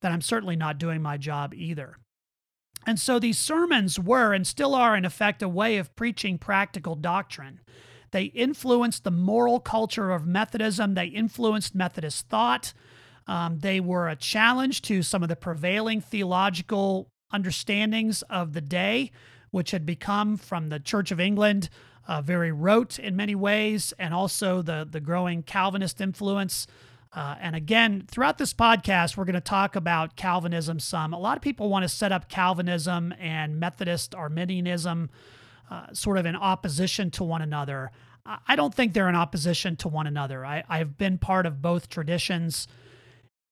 then 0.00 0.12
I'm 0.12 0.20
certainly 0.20 0.56
not 0.56 0.78
doing 0.78 1.02
my 1.02 1.16
job 1.16 1.52
either. 1.54 1.96
And 2.86 2.98
so 2.98 3.18
these 3.18 3.38
sermons 3.38 3.98
were 3.98 4.32
and 4.32 4.46
still 4.46 4.74
are, 4.74 4.96
in 4.96 5.04
effect, 5.04 5.42
a 5.42 5.48
way 5.48 5.76
of 5.76 5.94
preaching 5.96 6.38
practical 6.38 6.94
doctrine. 6.94 7.60
They 8.10 8.24
influenced 8.24 9.04
the 9.04 9.10
moral 9.10 9.60
culture 9.60 10.10
of 10.10 10.26
Methodism. 10.26 10.94
They 10.94 11.06
influenced 11.06 11.74
Methodist 11.74 12.28
thought. 12.28 12.72
Um, 13.26 13.58
they 13.60 13.80
were 13.80 14.08
a 14.08 14.16
challenge 14.16 14.82
to 14.82 15.02
some 15.02 15.22
of 15.22 15.28
the 15.28 15.36
prevailing 15.36 16.00
theological 16.00 17.08
understandings 17.30 18.22
of 18.22 18.52
the 18.52 18.60
day, 18.60 19.12
which 19.50 19.70
had 19.70 19.86
become 19.86 20.36
from 20.36 20.68
the 20.68 20.80
Church 20.80 21.10
of 21.10 21.20
England 21.20 21.68
uh, 22.10 22.20
very 22.20 22.50
rote 22.50 22.98
in 22.98 23.14
many 23.14 23.36
ways, 23.36 23.94
and 23.96 24.12
also 24.12 24.62
the, 24.62 24.86
the 24.90 24.98
growing 24.98 25.44
Calvinist 25.44 26.00
influence. 26.00 26.66
Uh, 27.12 27.36
and 27.40 27.54
again, 27.54 28.04
throughout 28.08 28.36
this 28.36 28.52
podcast, 28.52 29.16
we're 29.16 29.24
going 29.24 29.34
to 29.34 29.40
talk 29.40 29.76
about 29.76 30.16
Calvinism 30.16 30.80
some. 30.80 31.12
A 31.12 31.18
lot 31.18 31.36
of 31.36 31.42
people 31.42 31.68
want 31.68 31.84
to 31.84 31.88
set 31.88 32.10
up 32.10 32.28
Calvinism 32.28 33.14
and 33.20 33.60
Methodist 33.60 34.14
Arminianism 34.14 35.08
uh, 35.70 35.92
sort 35.92 36.18
of 36.18 36.26
in 36.26 36.36
opposition 36.36 37.10
to 37.12 37.24
one 37.24 37.42
another. 37.42 37.90
I 38.26 38.54
don't 38.54 38.74
think 38.74 38.92
they're 38.92 39.08
in 39.08 39.14
opposition 39.14 39.76
to 39.76 39.88
one 39.88 40.06
another. 40.06 40.44
I, 40.44 40.62
I've 40.68 40.98
been 40.98 41.16
part 41.16 41.46
of 41.46 41.62
both 41.62 41.88
traditions. 41.88 42.68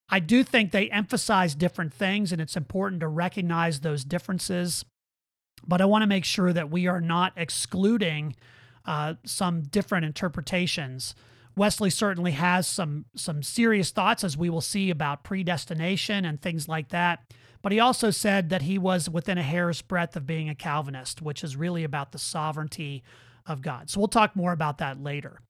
I 0.09 0.19
do 0.19 0.43
think 0.43 0.71
they 0.71 0.89
emphasize 0.89 1.55
different 1.55 1.93
things, 1.93 2.31
and 2.31 2.39
it's 2.39 2.55
important 2.55 3.01
to 3.01 3.07
recognize 3.07 3.79
those 3.79 4.03
differences. 4.03 4.85
But 5.67 5.81
I 5.81 5.85
want 5.85 6.03
to 6.03 6.07
make 6.07 6.25
sure 6.25 6.53
that 6.53 6.69
we 6.69 6.87
are 6.87 7.01
not 7.01 7.33
excluding 7.35 8.35
uh, 8.85 9.15
some 9.25 9.61
different 9.63 10.05
interpretations. 10.05 11.15
Wesley 11.55 11.89
certainly 11.89 12.31
has 12.31 12.67
some 12.67 13.05
some 13.15 13.43
serious 13.43 13.91
thoughts, 13.91 14.23
as 14.23 14.37
we 14.37 14.49
will 14.49 14.61
see, 14.61 14.89
about 14.89 15.23
predestination 15.23 16.25
and 16.25 16.41
things 16.41 16.67
like 16.67 16.89
that. 16.89 17.33
But 17.61 17.71
he 17.71 17.79
also 17.79 18.09
said 18.11 18.49
that 18.49 18.61
he 18.61 18.77
was 18.77 19.09
within 19.09 19.37
a 19.37 19.43
hair's 19.43 19.81
breadth 19.81 20.15
of 20.15 20.25
being 20.25 20.49
a 20.49 20.55
Calvinist, 20.55 21.21
which 21.21 21.43
is 21.43 21.55
really 21.55 21.83
about 21.83 22.11
the 22.11 22.19
sovereignty 22.19 23.03
of 23.45 23.61
God. 23.61 23.89
So 23.89 23.99
we'll 23.99 24.07
talk 24.07 24.35
more 24.35 24.53
about 24.53 24.77
that 24.77 25.01
later. 25.01 25.41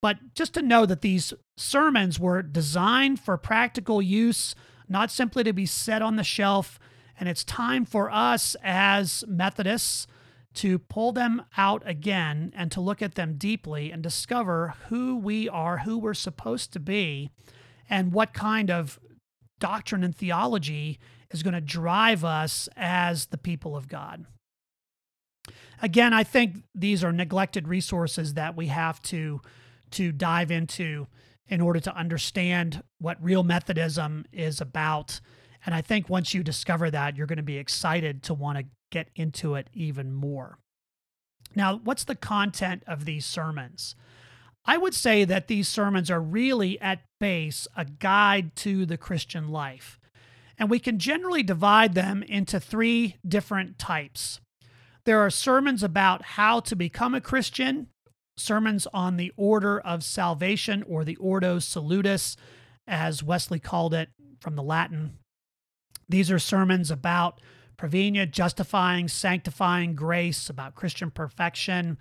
But 0.00 0.34
just 0.34 0.54
to 0.54 0.62
know 0.62 0.86
that 0.86 1.00
these 1.00 1.32
sermons 1.56 2.20
were 2.20 2.42
designed 2.42 3.18
for 3.18 3.36
practical 3.36 4.00
use, 4.00 4.54
not 4.88 5.10
simply 5.10 5.42
to 5.44 5.52
be 5.52 5.66
set 5.66 6.02
on 6.02 6.16
the 6.16 6.22
shelf. 6.22 6.78
And 7.18 7.28
it's 7.28 7.42
time 7.42 7.84
for 7.84 8.10
us 8.10 8.54
as 8.62 9.24
Methodists 9.26 10.06
to 10.54 10.78
pull 10.78 11.12
them 11.12 11.42
out 11.56 11.82
again 11.84 12.52
and 12.56 12.70
to 12.72 12.80
look 12.80 13.02
at 13.02 13.14
them 13.14 13.34
deeply 13.36 13.90
and 13.90 14.02
discover 14.02 14.74
who 14.88 15.16
we 15.16 15.48
are, 15.48 15.78
who 15.78 15.98
we're 15.98 16.14
supposed 16.14 16.72
to 16.72 16.80
be, 16.80 17.30
and 17.90 18.12
what 18.12 18.32
kind 18.32 18.70
of 18.70 18.98
doctrine 19.58 20.04
and 20.04 20.14
theology 20.14 20.98
is 21.30 21.42
going 21.42 21.54
to 21.54 21.60
drive 21.60 22.24
us 22.24 22.68
as 22.76 23.26
the 23.26 23.38
people 23.38 23.76
of 23.76 23.88
God. 23.88 24.26
Again, 25.82 26.14
I 26.14 26.24
think 26.24 26.64
these 26.74 27.04
are 27.04 27.12
neglected 27.12 27.68
resources 27.68 28.34
that 28.34 28.56
we 28.56 28.68
have 28.68 29.00
to 29.02 29.40
to 29.92 30.10
dive 30.10 30.50
into 30.50 31.06
in 31.48 31.60
order 31.60 31.78
to 31.78 31.96
understand 31.96 32.82
what 32.98 33.22
real 33.22 33.44
Methodism 33.44 34.24
is 34.32 34.60
about. 34.60 35.20
And 35.64 35.74
I 35.74 35.80
think 35.80 36.08
once 36.08 36.34
you 36.34 36.42
discover 36.42 36.90
that, 36.90 37.16
you're 37.16 37.26
going 37.26 37.36
to 37.36 37.42
be 37.42 37.58
excited 37.58 38.22
to 38.24 38.34
want 38.34 38.58
to 38.58 38.64
get 38.90 39.10
into 39.14 39.54
it 39.54 39.68
even 39.72 40.12
more. 40.12 40.58
Now, 41.54 41.80
what's 41.82 42.04
the 42.04 42.16
content 42.16 42.82
of 42.86 43.04
these 43.04 43.24
sermons? 43.24 43.94
I 44.64 44.76
would 44.76 44.94
say 44.94 45.24
that 45.24 45.46
these 45.46 45.68
sermons 45.68 46.10
are 46.10 46.20
really 46.20 46.80
at 46.80 47.04
base 47.20 47.68
a 47.76 47.84
guide 47.84 48.56
to 48.56 48.84
the 48.84 48.98
Christian 48.98 49.48
life. 49.48 50.00
And 50.58 50.70
we 50.70 50.78
can 50.78 50.98
generally 50.98 51.42
divide 51.42 51.94
them 51.94 52.22
into 52.22 52.58
three 52.58 53.16
different 53.26 53.78
types. 53.78 54.40
There 55.04 55.20
are 55.20 55.30
sermons 55.30 55.82
about 55.82 56.22
how 56.22 56.60
to 56.60 56.74
become 56.74 57.14
a 57.14 57.20
Christian, 57.20 57.88
sermons 58.36 58.86
on 58.92 59.16
the 59.16 59.32
order 59.36 59.78
of 59.78 60.02
salvation 60.02 60.82
or 60.88 61.04
the 61.04 61.16
Ordo 61.16 61.58
Salutis, 61.58 62.36
as 62.86 63.22
Wesley 63.22 63.58
called 63.58 63.94
it 63.94 64.08
from 64.40 64.56
the 64.56 64.62
Latin. 64.62 65.18
These 66.08 66.30
are 66.30 66.38
sermons 66.38 66.90
about 66.90 67.40
prevenient, 67.76 68.32
justifying, 68.32 69.08
sanctifying 69.08 69.94
grace, 69.94 70.48
about 70.48 70.74
Christian 70.74 71.10
perfection, 71.10 71.98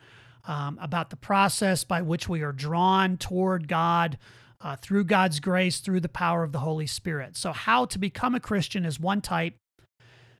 um, 0.48 0.78
about 0.82 1.10
the 1.10 1.16
process 1.16 1.84
by 1.84 2.02
which 2.02 2.30
we 2.30 2.42
are 2.42 2.52
drawn 2.52 3.18
toward 3.18 3.68
God 3.68 4.18
uh, 4.66 4.76
through 4.76 5.04
God's 5.04 5.40
grace, 5.40 5.80
through 5.80 6.00
the 6.00 6.10
power 6.10 6.44
of 6.44 6.52
the 6.52 6.60
Holy 6.60 6.88
Spirit. 6.88 7.38
So, 7.38 7.54
how 7.54 7.86
to 7.86 8.00
become 8.00 8.34
a 8.34 8.40
Christian 8.40 8.84
is 8.84 9.00
one 9.00 9.22
type. 9.22 9.54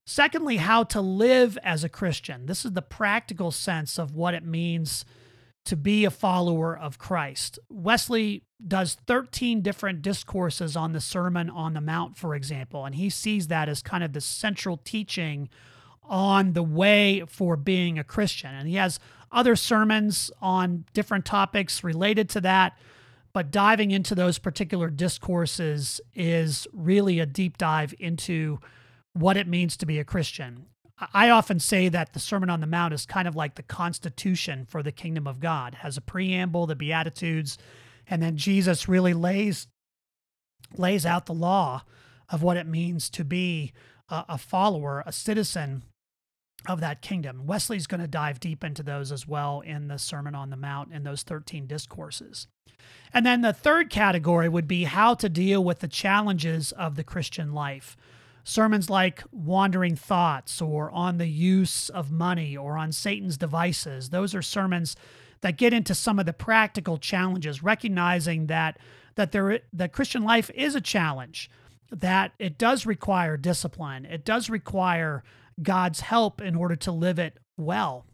Secondly, 0.04 0.58
how 0.58 0.84
to 0.86 1.00
live 1.00 1.60
as 1.64 1.84
a 1.84 1.90
Christian. 1.90 2.48
This 2.48 2.66
is 2.66 2.72
the 2.72 2.82
practical 2.82 3.52
sense 3.52 4.00
of 4.00 4.16
what 4.16 4.34
it 4.34 4.44
means 4.44 5.06
to 5.66 5.76
be 5.76 6.06
a 6.06 6.12
follower 6.12 6.76
of 6.76 6.98
Christ. 6.98 7.60
Wesley 7.70 8.44
does 8.68 8.98
13 9.06 9.62
different 9.62 10.02
discourses 10.02 10.76
on 10.76 10.94
the 10.94 11.02
Sermon 11.02 11.48
on 11.52 11.76
the 11.76 11.82
Mount, 11.82 12.18
for 12.18 12.34
example, 12.34 12.84
and 12.84 12.96
he 12.96 13.12
sees 13.12 13.48
that 13.48 13.70
as 13.70 13.84
kind 13.84 14.04
of 14.04 14.14
the 14.14 14.22
central 14.22 14.78
teaching 14.78 15.50
on 16.04 16.54
the 16.54 16.64
way 16.64 17.24
for 17.28 17.56
being 17.56 18.00
a 18.00 18.04
Christian. 18.04 18.56
And 18.56 18.68
he 18.68 18.76
has 18.76 19.00
other 19.32 19.56
sermons 19.56 20.32
on 20.42 20.86
different 20.94 21.26
topics 21.26 21.84
related 21.84 22.28
to 22.30 22.42
that, 22.42 22.76
but 23.36 23.52
diving 23.52 23.92
into 23.92 24.16
those 24.16 24.40
particular 24.40 24.90
discourses 24.90 26.00
is 26.14 26.66
really 26.72 27.20
a 27.20 27.26
deep 27.26 27.58
dive 27.58 27.94
into 28.00 28.62
what 29.12 29.36
it 29.36 29.46
means 29.46 29.76
to 29.76 29.86
be 29.86 30.00
a 30.00 30.06
Christian. 30.06 30.68
I 31.14 31.30
often 31.30 31.60
say 31.60 31.90
that 31.90 32.14
the 32.14 32.20
Sermon 32.22 32.50
on 32.50 32.62
the 32.62 32.66
Mount 32.66 32.94
is 32.94 33.06
kind 33.06 33.28
of 33.28 33.36
like 33.36 33.56
the 33.56 33.64
constitution 33.64 34.64
for 34.64 34.82
the 34.82 34.94
kingdom 34.94 35.28
of 35.28 35.42
God. 35.42 35.74
It 35.74 35.80
has 35.80 35.98
a 35.98 36.02
preamble, 36.02 36.66
the 36.66 36.78
beatitudes, 36.78 37.58
and 38.08 38.24
then 38.24 38.38
Jesus 38.38 38.88
really 38.88 39.14
lays 39.14 39.68
lays 40.78 41.06
out 41.06 41.26
the 41.26 41.34
law 41.34 41.84
of 42.30 42.42
what 42.42 42.56
it 42.56 42.66
means 42.66 43.10
to 43.10 43.26
be 43.26 43.74
a, 44.08 44.24
a 44.30 44.38
follower, 44.38 45.04
a 45.06 45.12
citizen 45.12 45.84
of 46.68 46.80
that 46.82 47.02
kingdom. 47.02 47.46
Wesley's 47.46 47.88
going 47.88 48.02
to 48.02 48.08
dive 48.08 48.40
deep 48.40 48.64
into 48.64 48.84
those 48.84 49.12
as 49.12 49.28
well 49.28 49.62
in 49.62 49.88
the 49.88 50.00
Sermon 50.00 50.36
on 50.36 50.50
the 50.50 50.58
Mount 50.58 50.94
in 50.94 51.04
those 51.04 51.24
13 51.24 51.68
discourses. 51.68 52.48
And 53.14 53.26
then 53.26 53.42
the 53.42 53.54
third 53.54 53.90
category 53.90 54.50
would 54.50 54.68
be 54.68 54.84
how 54.84 55.14
to 55.16 55.30
deal 55.30 55.64
with 55.64 55.80
the 55.80 55.88
challenges 55.88 56.72
of 56.74 56.96
the 56.96 57.04
Christian 57.04 57.54
life 57.54 57.96
sermons 58.46 58.90
like 58.90 59.24
Wandering 59.32 59.96
Thoughts 59.96 60.62
or 60.62 60.92
on 60.92 61.18
the 61.18 61.28
use 61.28 61.90
of 61.90 62.12
money 62.12 62.56
or 62.56 62.78
on 62.78 62.92
Satan's 62.92 63.38
devices. 63.38 64.10
Those 64.10 64.34
are 64.34 64.42
sermons 64.42 64.96
that 65.42 65.58
get 65.58 65.74
into 65.74 65.94
some 65.94 66.20
of 66.20 66.26
the 66.26 66.34
practical 66.34 66.98
challenges, 66.98 67.62
recognizing 67.62 68.48
that 68.48 68.78
that 69.16 69.32
there 69.32 69.62
that 69.74 69.94
Christian 69.94 70.24
life 70.24 70.50
is 70.54 70.76
a 70.76 70.82
challenge, 70.82 71.50
that 71.92 72.34
it 72.40 72.58
does 72.58 72.86
require 72.86 73.36
discipline, 73.36 74.06
it 74.06 74.24
does 74.24 74.50
require 74.50 75.24
God's 75.62 76.02
help 76.02 76.42
in 76.42 76.56
order 76.56 76.76
to 76.76 76.92
live 76.92 77.20
it 77.20 77.38
well. 77.58 78.06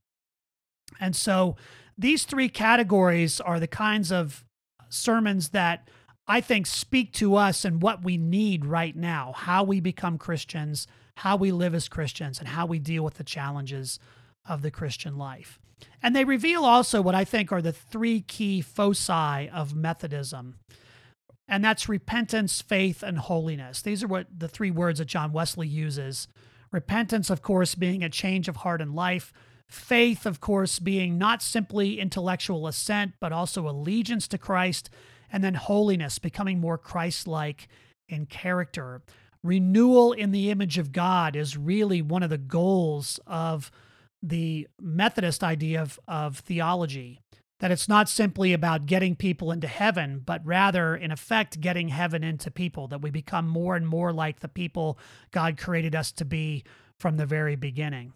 And 1.00 1.16
so 1.16 1.56
these 1.98 2.24
three 2.24 2.50
categories 2.50 3.40
are 3.40 3.60
the 3.60 3.68
kinds 3.68 4.12
of 4.12 4.44
sermons 4.90 5.50
that 5.50 5.88
I 6.28 6.40
think, 6.40 6.66
speak 6.66 7.12
to 7.14 7.36
us 7.36 7.66
and 7.66 7.82
what 7.82 8.04
we 8.04 8.16
need 8.16 8.66
right 8.66 8.96
now, 8.96 9.34
how 9.36 9.64
we 9.64 9.80
become 9.80 10.18
Christians, 10.18 10.88
how 11.18 11.36
we 11.36 11.52
live 11.52 11.76
as 11.76 11.90
Christians, 11.90 12.40
and 12.40 12.48
how 12.48 12.66
we 12.66 12.80
deal 12.80 13.04
with 13.04 13.16
the 13.16 13.24
challenges 13.24 14.00
of 14.48 14.62
the 14.62 14.72
Christian 14.72 15.18
life. 15.18 15.60
And 16.02 16.16
they 16.16 16.24
reveal 16.24 16.64
also 16.64 17.02
what 17.02 17.16
I 17.16 17.26
think 17.26 17.52
are 17.52 17.62
the 17.62 17.74
three 17.74 18.22
key 18.22 18.62
foci 18.62 19.50
of 19.50 19.76
Methodism. 19.76 20.56
And 21.48 21.66
that's 21.66 21.90
repentance, 21.90 22.62
faith, 22.62 23.04
and 23.04 23.18
holiness. 23.18 23.82
These 23.82 24.04
are 24.04 24.08
what 24.08 24.28
the 24.36 24.48
three 24.48 24.72
words 24.72 25.00
that 25.00 25.06
John 25.06 25.34
Wesley 25.34 25.68
uses. 25.68 26.28
Repentance, 26.72 27.30
of 27.30 27.42
course, 27.42 27.76
being 27.76 28.04
a 28.04 28.10
change 28.10 28.48
of 28.48 28.58
heart 28.58 28.82
and 28.82 28.96
life. 28.96 29.34
Faith, 29.68 30.26
of 30.26 30.40
course, 30.40 30.80
being 30.80 31.18
not 31.18 31.42
simply 31.42 32.00
intellectual 32.00 32.68
assent, 32.68 33.14
but 33.20 33.32
also 33.32 33.68
allegiance 33.68 34.28
to 34.30 34.38
Christ 34.38 34.90
and 35.32 35.44
then 35.44 35.54
holiness, 35.56 36.20
becoming 36.20 36.60
more 36.60 36.78
Christ 36.78 37.28
like 37.28 37.68
in 38.08 38.26
character. 38.26 39.02
Renewal 39.44 40.12
in 40.12 40.32
the 40.32 40.50
image 40.50 40.78
of 40.78 40.92
God 40.92 41.36
is 41.36 41.58
really 41.58 42.02
one 42.02 42.24
of 42.24 42.30
the 42.30 42.38
goals 42.38 43.20
of 43.26 43.72
the 44.22 44.68
Methodist 44.80 45.44
idea 45.44 45.82
of, 45.82 46.00
of 46.08 46.40
theology. 46.40 47.22
That 47.62 47.72
it's 47.72 47.88
not 47.88 48.10
simply 48.10 48.54
about 48.54 48.88
getting 48.88 49.16
people 49.16 49.52
into 49.52 49.68
heaven, 49.68 50.22
but 50.26 50.42
rather, 50.44 50.96
in 50.96 51.12
effect, 51.12 51.62
getting 51.62 51.90
heaven 51.90 52.24
into 52.24 52.50
people, 52.50 52.88
that 52.88 53.02
we 53.02 53.12
become 53.12 53.48
more 53.48 53.76
and 53.76 53.88
more 53.88 54.12
like 54.12 54.40
the 54.40 54.48
people 54.48 54.98
God 55.32 55.58
created 55.58 55.96
us 55.96 56.12
to 56.14 56.26
be 56.26 56.64
from 57.00 57.18
the 57.18 57.26
very 57.26 57.56
beginning. 57.56 58.14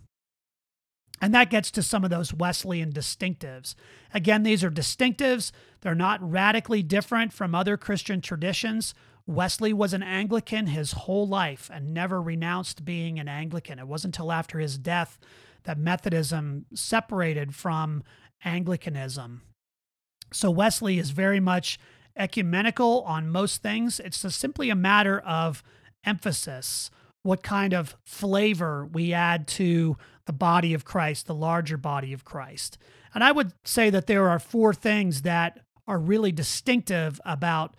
And 1.21 1.33
that 1.33 1.49
gets 1.51 1.69
to 1.71 1.83
some 1.83 2.03
of 2.03 2.09
those 2.09 2.33
Wesleyan 2.33 2.91
distinctives. 2.91 3.75
Again, 4.13 4.43
these 4.43 4.63
are 4.63 4.71
distinctives. 4.71 5.51
They're 5.81 5.95
not 5.95 6.27
radically 6.27 6.83
different 6.83 7.31
from 7.31 7.55
other 7.55 7.77
Christian 7.77 8.21
traditions. 8.21 8.93
Wesley 9.27 9.73
was 9.73 9.93
an 9.93 10.03
Anglican 10.03 10.67
his 10.67 10.91
whole 10.91 11.27
life 11.27 11.69
and 11.73 11.93
never 11.93 12.21
renounced 12.21 12.83
being 12.83 13.19
an 13.19 13.27
Anglican. 13.27 13.79
It 13.79 13.87
wasn't 13.87 14.15
until 14.15 14.31
after 14.31 14.59
his 14.59 14.77
death 14.77 15.19
that 15.63 15.79
Methodism 15.79 16.65
separated 16.73 17.55
from 17.55 18.03
Anglicanism. 18.43 19.41
So 20.33 20.51
Wesley 20.51 20.99
is 20.99 21.11
very 21.11 21.39
much 21.39 21.79
ecumenical 22.17 23.01
on 23.03 23.29
most 23.29 23.61
things. 23.61 23.99
It's 23.99 24.17
simply 24.35 24.69
a 24.69 24.75
matter 24.75 25.19
of 25.19 25.63
emphasis, 26.03 26.89
what 27.23 27.43
kind 27.43 27.73
of 27.73 27.95
flavor 28.05 28.85
we 28.85 29.13
add 29.13 29.47
to 29.47 29.97
the 30.25 30.33
body 30.33 30.73
of 30.73 30.85
Christ, 30.85 31.27
the 31.27 31.35
larger 31.35 31.77
body 31.77 32.13
of 32.13 32.23
Christ. 32.23 32.77
And 33.13 33.23
I 33.23 33.31
would 33.31 33.53
say 33.63 33.89
that 33.89 34.07
there 34.07 34.29
are 34.29 34.39
four 34.39 34.73
things 34.73 35.21
that 35.23 35.59
are 35.87 35.99
really 35.99 36.31
distinctive 36.31 37.21
about 37.25 37.75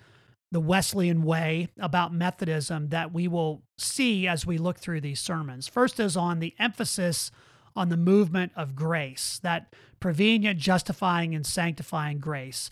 the 0.52 0.60
Wesleyan 0.60 1.22
way, 1.22 1.68
about 1.78 2.14
Methodism, 2.14 2.88
that 2.90 3.12
we 3.12 3.26
will 3.26 3.62
see 3.78 4.28
as 4.28 4.46
we 4.46 4.58
look 4.58 4.78
through 4.78 5.00
these 5.00 5.20
sermons. 5.20 5.66
First 5.66 5.98
is 5.98 6.16
on 6.16 6.38
the 6.38 6.54
emphasis 6.58 7.30
on 7.74 7.88
the 7.88 7.96
movement 7.96 8.52
of 8.56 8.74
grace, 8.74 9.38
that 9.42 9.74
prevenient, 10.00 10.58
justifying, 10.58 11.34
and 11.34 11.46
sanctifying 11.46 12.18
grace. 12.18 12.70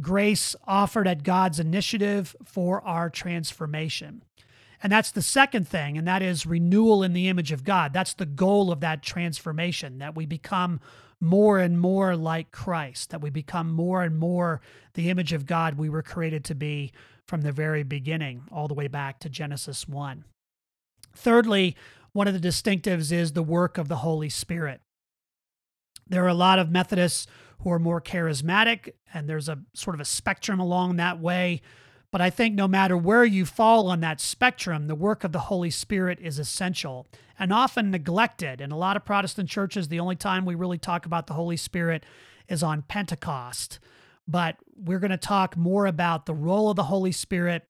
Grace 0.00 0.56
offered 0.66 1.06
at 1.06 1.22
God's 1.22 1.60
initiative 1.60 2.34
for 2.44 2.82
our 2.82 3.10
transformation. 3.10 4.22
And 4.82 4.90
that's 4.90 5.12
the 5.12 5.22
second 5.22 5.68
thing, 5.68 5.96
and 5.96 6.08
that 6.08 6.22
is 6.22 6.44
renewal 6.44 7.02
in 7.02 7.12
the 7.12 7.28
image 7.28 7.52
of 7.52 7.62
God. 7.62 7.92
That's 7.92 8.14
the 8.14 8.26
goal 8.26 8.72
of 8.72 8.80
that 8.80 9.02
transformation, 9.02 9.98
that 9.98 10.16
we 10.16 10.26
become 10.26 10.80
more 11.20 11.60
and 11.60 11.78
more 11.78 12.16
like 12.16 12.50
Christ, 12.50 13.10
that 13.10 13.20
we 13.20 13.30
become 13.30 13.70
more 13.70 14.02
and 14.02 14.18
more 14.18 14.60
the 14.94 15.08
image 15.08 15.32
of 15.32 15.46
God 15.46 15.78
we 15.78 15.88
were 15.88 16.02
created 16.02 16.44
to 16.46 16.54
be 16.56 16.90
from 17.28 17.42
the 17.42 17.52
very 17.52 17.84
beginning, 17.84 18.42
all 18.50 18.66
the 18.66 18.74
way 18.74 18.88
back 18.88 19.20
to 19.20 19.28
Genesis 19.28 19.86
1. 19.86 20.24
Thirdly, 21.14 21.76
one 22.12 22.26
of 22.26 22.34
the 22.34 22.48
distinctives 22.48 23.12
is 23.12 23.32
the 23.32 23.42
work 23.42 23.78
of 23.78 23.86
the 23.86 23.96
Holy 23.96 24.28
Spirit. 24.28 24.80
There 26.12 26.22
are 26.22 26.28
a 26.28 26.34
lot 26.34 26.58
of 26.58 26.70
Methodists 26.70 27.26
who 27.60 27.70
are 27.70 27.78
more 27.78 27.98
charismatic, 27.98 28.92
and 29.14 29.26
there's 29.26 29.48
a 29.48 29.60
sort 29.72 29.94
of 29.94 30.00
a 30.00 30.04
spectrum 30.04 30.60
along 30.60 30.96
that 30.96 31.18
way. 31.18 31.62
But 32.10 32.20
I 32.20 32.28
think 32.28 32.54
no 32.54 32.68
matter 32.68 32.98
where 32.98 33.24
you 33.24 33.46
fall 33.46 33.88
on 33.88 34.00
that 34.00 34.20
spectrum, 34.20 34.88
the 34.88 34.94
work 34.94 35.24
of 35.24 35.32
the 35.32 35.38
Holy 35.38 35.70
Spirit 35.70 36.18
is 36.20 36.38
essential 36.38 37.06
and 37.38 37.50
often 37.50 37.90
neglected. 37.90 38.60
In 38.60 38.70
a 38.70 38.76
lot 38.76 38.98
of 38.98 39.06
Protestant 39.06 39.48
churches, 39.48 39.88
the 39.88 40.00
only 40.00 40.14
time 40.14 40.44
we 40.44 40.54
really 40.54 40.76
talk 40.76 41.06
about 41.06 41.28
the 41.28 41.32
Holy 41.32 41.56
Spirit 41.56 42.04
is 42.46 42.62
on 42.62 42.82
Pentecost. 42.82 43.78
But 44.28 44.58
we're 44.76 44.98
going 44.98 45.12
to 45.12 45.16
talk 45.16 45.56
more 45.56 45.86
about 45.86 46.26
the 46.26 46.34
role 46.34 46.68
of 46.68 46.76
the 46.76 46.84
Holy 46.84 47.12
Spirit. 47.12 47.66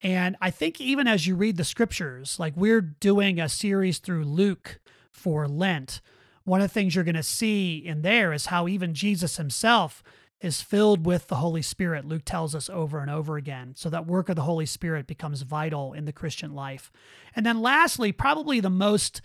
And 0.00 0.36
I 0.40 0.50
think 0.50 0.80
even 0.80 1.06
as 1.06 1.26
you 1.26 1.36
read 1.36 1.58
the 1.58 1.64
scriptures, 1.64 2.38
like 2.38 2.54
we're 2.56 2.80
doing 2.80 3.38
a 3.38 3.50
series 3.50 3.98
through 3.98 4.24
Luke 4.24 4.80
for 5.12 5.46
Lent, 5.46 6.00
one 6.44 6.60
of 6.60 6.68
the 6.68 6.72
things 6.74 6.94
you're 6.94 7.04
going 7.04 7.14
to 7.14 7.22
see 7.22 7.76
in 7.76 8.02
there 8.02 8.32
is 8.32 8.46
how 8.46 8.68
even 8.68 8.94
Jesus 8.94 9.36
himself 9.36 10.02
is 10.40 10.60
filled 10.60 11.06
with 11.06 11.28
the 11.28 11.36
Holy 11.36 11.62
Spirit, 11.62 12.04
Luke 12.04 12.24
tells 12.24 12.54
us 12.54 12.68
over 12.68 13.00
and 13.00 13.10
over 13.10 13.36
again. 13.36 13.72
So 13.76 13.88
that 13.88 14.06
work 14.06 14.28
of 14.28 14.36
the 14.36 14.42
Holy 14.42 14.66
Spirit 14.66 15.06
becomes 15.06 15.40
vital 15.42 15.94
in 15.94 16.04
the 16.04 16.12
Christian 16.12 16.54
life. 16.54 16.92
And 17.34 17.46
then 17.46 17.62
lastly, 17.62 18.12
probably 18.12 18.60
the 18.60 18.68
most 18.68 19.22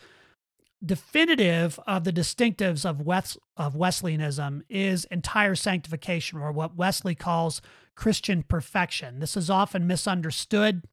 definitive 0.84 1.78
of 1.86 2.06
the 2.06 2.14
distinctives 2.14 2.90
of, 2.90 3.02
Wes- 3.02 3.38
of 3.58 3.76
Wesleyanism 3.76 4.64
is 4.70 5.04
entire 5.06 5.56
sanctification, 5.56 6.40
or 6.40 6.54
what 6.54 6.78
Wesley 6.78 7.16
calls 7.16 7.62
Christian 7.96 8.44
perfection. 8.44 9.20
This 9.20 9.36
is 9.36 9.50
often 9.50 9.88
misunderstood, 9.88 10.86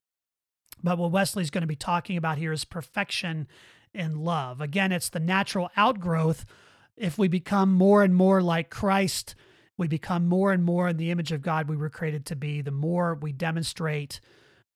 but 0.83 0.99
what 0.99 1.13
Wesley's 1.13 1.51
going 1.51 1.63
to 1.63 1.69
be 1.69 1.77
talking 1.77 2.17
about 2.17 2.39
here 2.39 2.51
is 2.51 2.65
perfection 2.65 3.47
in 3.97 4.21
love. 4.21 4.61
Again, 4.61 4.93
it's 4.93 5.09
the 5.09 5.21
natural 5.21 5.71
outgrowth 5.77 6.45
if 6.97 7.19
we 7.19 7.29
become 7.29 7.73
more 7.73 8.03
and 8.03 8.15
more 8.15 8.41
like 8.41 8.71
Christ 8.71 9.35
we 9.77 9.89
become 9.89 10.27
more 10.27 10.53
and 10.53 10.65
more 10.65 10.89
in 10.89 10.97
the 10.97 11.11
image 11.11 11.33
of 11.33 11.43
God 11.43 11.69
we 11.69 11.77
were 11.77 11.91
created 11.91 12.25
to 12.27 12.37
be, 12.37 12.61
the 12.61 12.71
more 12.71 13.15
we 13.15 13.33
demonstrate 13.33 14.21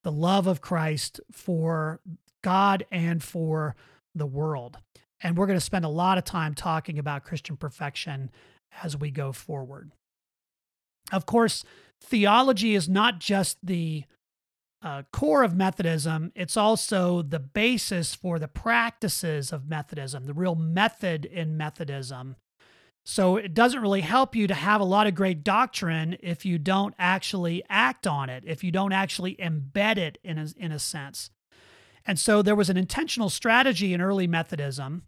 the 0.02 0.12
love 0.12 0.46
of 0.46 0.60
Christ 0.60 1.20
for 1.32 2.00
God 2.42 2.84
and 2.90 3.22
for 3.22 3.76
the 4.14 4.26
world. 4.26 4.78
And 5.22 5.36
we're 5.36 5.46
going 5.46 5.58
to 5.58 5.64
spend 5.64 5.84
a 5.84 5.90
lot 5.90 6.18
of 6.18 6.24
time 6.24 6.54
talking 6.54 6.98
about 6.98 7.24
Christian 7.24 7.56
perfection 7.56 8.30
as 8.82 8.96
we 8.96 9.10
go 9.10 9.32
forward. 9.32 9.92
Of 11.12 11.26
course, 11.26 11.64
theology 12.00 12.74
is 12.74 12.88
not 12.88 13.18
just 13.18 13.58
the 13.62 14.04
uh, 14.82 15.02
core 15.12 15.42
of 15.42 15.54
Methodism, 15.54 16.32
it's 16.34 16.56
also 16.56 17.22
the 17.22 17.38
basis 17.38 18.14
for 18.14 18.38
the 18.38 18.48
practices 18.48 19.52
of 19.52 19.68
Methodism, 19.68 20.24
the 20.24 20.34
real 20.34 20.54
method 20.54 21.24
in 21.24 21.56
Methodism. 21.56 22.36
So 23.04 23.36
it 23.36 23.54
doesn't 23.54 23.80
really 23.80 24.02
help 24.02 24.36
you 24.36 24.46
to 24.46 24.54
have 24.54 24.80
a 24.80 24.84
lot 24.84 25.06
of 25.06 25.14
great 25.14 25.42
doctrine 25.42 26.16
if 26.20 26.44
you 26.44 26.58
don't 26.58 26.94
actually 26.98 27.62
act 27.68 28.06
on 28.06 28.28
it, 28.28 28.44
if 28.46 28.62
you 28.62 28.70
don't 28.70 28.92
actually 28.92 29.36
embed 29.36 29.96
it 29.96 30.18
in 30.22 30.38
a, 30.38 30.46
in 30.56 30.72
a 30.72 30.78
sense. 30.78 31.30
And 32.06 32.18
so 32.18 32.42
there 32.42 32.54
was 32.54 32.70
an 32.70 32.76
intentional 32.76 33.30
strategy 33.30 33.92
in 33.92 34.00
early 34.00 34.26
Methodism 34.26 35.02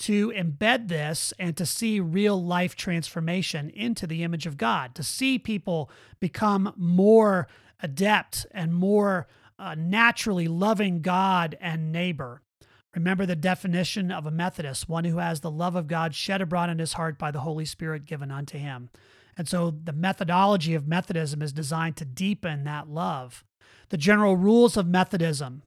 to 0.00 0.30
embed 0.30 0.88
this 0.88 1.32
and 1.38 1.56
to 1.56 1.66
see 1.66 1.98
real 1.98 2.42
life 2.42 2.76
transformation 2.76 3.70
into 3.70 4.06
the 4.06 4.22
image 4.22 4.46
of 4.46 4.56
God, 4.56 4.94
to 4.94 5.02
see 5.02 5.38
people 5.38 5.90
become 6.20 6.72
more 6.76 7.48
adept 7.80 8.46
and 8.50 8.74
more 8.74 9.26
uh, 9.58 9.74
naturally 9.76 10.48
loving 10.48 11.00
God 11.00 11.56
and 11.60 11.92
neighbor. 11.92 12.42
Remember 12.94 13.26
the 13.26 13.36
definition 13.36 14.10
of 14.10 14.26
a 14.26 14.30
Methodist 14.30 14.88
one 14.88 15.04
who 15.04 15.18
has 15.18 15.40
the 15.40 15.50
love 15.50 15.76
of 15.76 15.86
God 15.86 16.14
shed 16.14 16.40
abroad 16.40 16.70
in 16.70 16.78
his 16.78 16.94
heart 16.94 17.18
by 17.18 17.30
the 17.30 17.40
Holy 17.40 17.64
Spirit 17.64 18.06
given 18.06 18.30
unto 18.30 18.58
him. 18.58 18.90
And 19.36 19.48
so 19.48 19.70
the 19.70 19.92
methodology 19.92 20.74
of 20.74 20.88
Methodism 20.88 21.42
is 21.42 21.52
designed 21.52 21.96
to 21.96 22.04
deepen 22.04 22.64
that 22.64 22.88
love. 22.88 23.44
The 23.90 23.96
general 23.96 24.36
rules 24.36 24.76
of 24.76 24.86
Methodism 24.86 25.62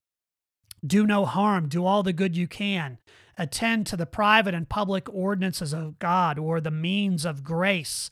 do 0.85 1.05
no 1.05 1.25
harm, 1.25 1.69
do 1.69 1.85
all 1.85 2.03
the 2.03 2.11
good 2.11 2.35
you 2.35 2.47
can, 2.47 2.97
attend 3.37 3.87
to 3.87 3.95
the 3.97 4.05
private 4.05 4.53
and 4.53 4.67
public 4.67 5.07
ordinances 5.09 5.73
of 5.73 5.99
God 5.99 6.37
or 6.37 6.59
the 6.59 6.71
means 6.71 7.23
of 7.23 7.43
grace, 7.43 8.09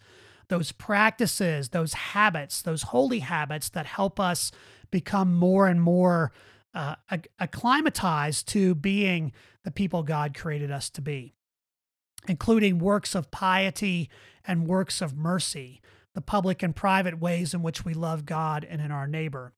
those 0.50 0.72
practices, 0.72 1.70
those 1.70 1.94
habits, 1.94 2.62
those 2.62 2.84
holy 2.84 3.20
habits 3.20 3.70
that 3.70 3.86
help 3.86 4.20
us 4.20 4.52
become 4.92 5.34
more 5.36 5.68
and 5.68 5.82
more 5.82 6.32
uh, 6.74 6.96
acclimatized 7.40 8.48
to 8.50 8.76
being 8.76 9.32
the 9.64 9.72
people 9.72 10.04
God 10.04 10.36
created 10.36 10.72
us 10.72 10.90
to 10.92 11.02
be, 11.02 11.34
including 12.28 12.80
works 12.80 13.16
of 13.16 13.32
piety 13.32 14.10
and 14.46 14.68
works 14.68 15.02
of 15.02 15.16
mercy, 15.16 15.82
the 16.16 16.22
public 16.22 16.64
and 16.64 16.76
private 16.76 17.20
ways 17.20 17.54
in 17.54 17.62
which 17.62 17.86
we 17.86 17.94
love 17.94 18.26
God 18.26 18.66
and 18.68 18.82
in 18.82 18.92
our 18.92 19.08
neighbor. 19.08 19.54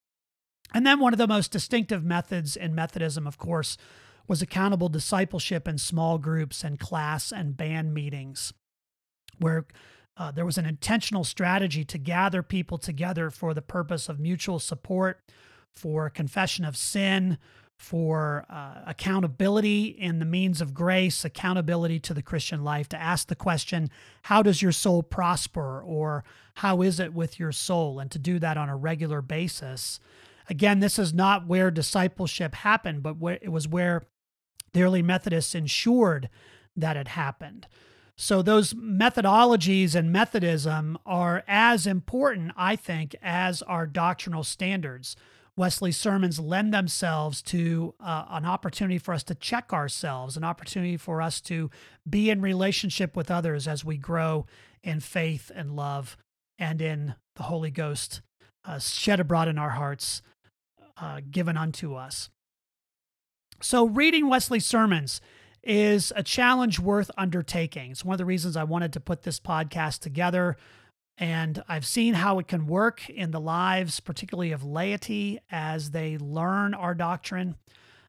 And 0.74 0.86
then 0.86 1.00
one 1.00 1.14
of 1.14 1.18
the 1.18 1.28
most 1.28 1.52
distinctive 1.52 2.04
methods 2.04 2.56
in 2.56 2.76
Methodism, 2.76 3.28
of 3.28 3.38
course, 3.38 3.78
was 4.28 4.42
accountable 4.42 4.90
discipleship 4.90 5.68
in 5.68 5.78
small 5.78 6.18
groups 6.18 6.64
and 6.64 6.80
class 6.80 7.32
and 7.32 7.58
band 7.58 7.94
meetings, 7.94 8.54
where 9.38 9.66
uh, 10.18 10.32
there 10.32 10.46
was 10.46 10.58
an 10.58 10.66
intentional 10.66 11.24
strategy 11.24 11.84
to 11.86 11.98
gather 11.98 12.44
people 12.44 12.78
together 12.78 13.30
for 13.30 13.54
the 13.54 13.62
purpose 13.62 14.10
of 14.10 14.20
mutual 14.20 14.60
support, 14.60 15.22
for 15.72 16.10
confession 16.10 16.66
of 16.66 16.76
sin, 16.76 17.38
for 17.82 18.46
uh, 18.48 18.76
accountability 18.86 19.86
in 19.86 20.20
the 20.20 20.26
means 20.26 20.62
of 20.62 20.74
grace, 20.74 21.26
accountability 21.26 22.00
to 22.00 22.14
the 22.14 22.22
Christian 22.22 22.64
life, 22.64 22.88
to 22.90 23.02
ask 23.02 23.28
the 23.28 23.36
question, 23.36 23.90
How 24.24 24.44
does 24.44 24.62
your 24.62 24.72
soul 24.72 25.02
prosper? 25.02 25.82
or 25.82 26.24
How 26.56 26.82
is 26.84 27.00
it 27.00 27.14
with 27.14 27.40
your 27.40 27.52
soul? 27.52 28.00
And 28.00 28.12
to 28.12 28.20
do 28.20 28.38
that 28.40 28.58
on 28.58 28.70
a 28.70 28.76
regular 28.76 29.22
basis. 29.22 30.00
Again, 30.48 30.80
this 30.80 31.00
is 31.00 31.14
not 31.14 31.48
where 31.48 31.72
discipleship 31.72 32.54
happened, 32.54 33.02
but 33.02 33.16
it 33.42 33.52
was 33.52 33.68
where 33.68 34.04
the 34.74 34.84
early 34.84 35.02
Methodists 35.02 35.56
ensured 35.56 36.30
that 36.76 36.98
it 36.98 37.10
happened. 37.10 37.68
So, 38.22 38.44
those 38.44 38.76
methodologies 38.76 39.96
and 39.96 40.12
Methodism 40.12 40.96
are 41.08 41.44
as 41.48 41.88
important, 41.88 42.52
I 42.56 42.76
think, 42.76 43.16
as 43.20 43.64
our 43.64 43.88
doctrinal 43.88 44.44
standards. 44.44 45.16
Wesley's 45.58 45.98
sermons 45.98 46.40
lend 46.40 46.72
themselves 46.72 47.42
to 47.42 47.96
uh, 48.00 48.26
an 48.30 48.46
opportunity 48.46 49.00
for 49.00 49.16
us 49.16 49.24
to 49.24 49.34
check 49.34 49.74
ourselves, 49.74 50.38
an 50.38 50.44
opportunity 50.44 50.98
for 50.98 51.20
us 51.20 51.42
to 51.42 51.72
be 52.08 52.30
in 52.30 52.42
relationship 52.42 53.16
with 53.16 53.32
others 53.32 53.68
as 53.68 53.84
we 53.84 53.98
grow 53.98 54.46
in 54.84 55.00
faith 55.00 55.52
and 55.56 55.76
love 55.76 56.16
and 56.60 56.80
in 56.80 57.16
the 57.38 57.44
Holy 57.44 57.72
Ghost 57.72 58.22
uh, 58.64 58.78
shed 58.78 59.20
abroad 59.20 59.48
in 59.48 59.58
our 59.58 59.72
hearts, 59.72 60.22
uh, 60.96 61.22
given 61.32 61.58
unto 61.58 61.96
us. 61.96 62.30
So, 63.64 63.88
reading 63.88 64.30
Wesley's 64.30 64.68
sermons 64.68 65.22
is 65.64 66.12
a 66.16 66.24
challenge 66.24 66.80
worth 66.80 67.12
undertaking. 67.18 67.92
It's 67.92 68.06
one 68.06 68.16
of 68.16 68.18
the 68.18 68.26
reasons 68.26 68.58
I 68.58 68.64
wanted 68.64 68.94
to 68.94 69.00
put 69.00 69.24
this 69.24 69.40
podcast 69.40 70.00
together. 70.00 70.58
And 71.18 71.62
I've 71.68 71.86
seen 71.86 72.16
how 72.16 72.40
it 72.40 72.48
can 72.48 72.66
work 72.66 73.08
in 73.10 73.32
the 73.32 73.40
lives, 73.40 74.00
particularly 74.00 74.52
of 74.52 74.64
laity, 74.64 75.40
as 75.52 75.92
they 75.92 76.18
learn 76.18 76.74
our 76.74 76.96
doctrine. 76.96 77.56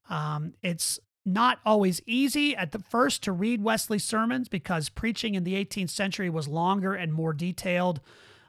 Um, 0.09 0.55
it's 0.63 0.99
not 1.25 1.59
always 1.65 2.01
easy 2.07 2.57
at 2.57 2.73
the 2.73 2.79
first 2.79 3.23
to 3.25 3.33
read 3.33 3.63
Wesley's 3.63 4.05
sermons 4.05 4.49
because 4.49 4.89
preaching 4.89 5.35
in 5.35 5.45
the 5.45 5.55
18th 5.55 5.91
century 5.91 6.31
was 6.31 6.49
longer 6.49 6.95
and 6.95 7.13
more 7.13 7.33
detailed. 7.33 8.01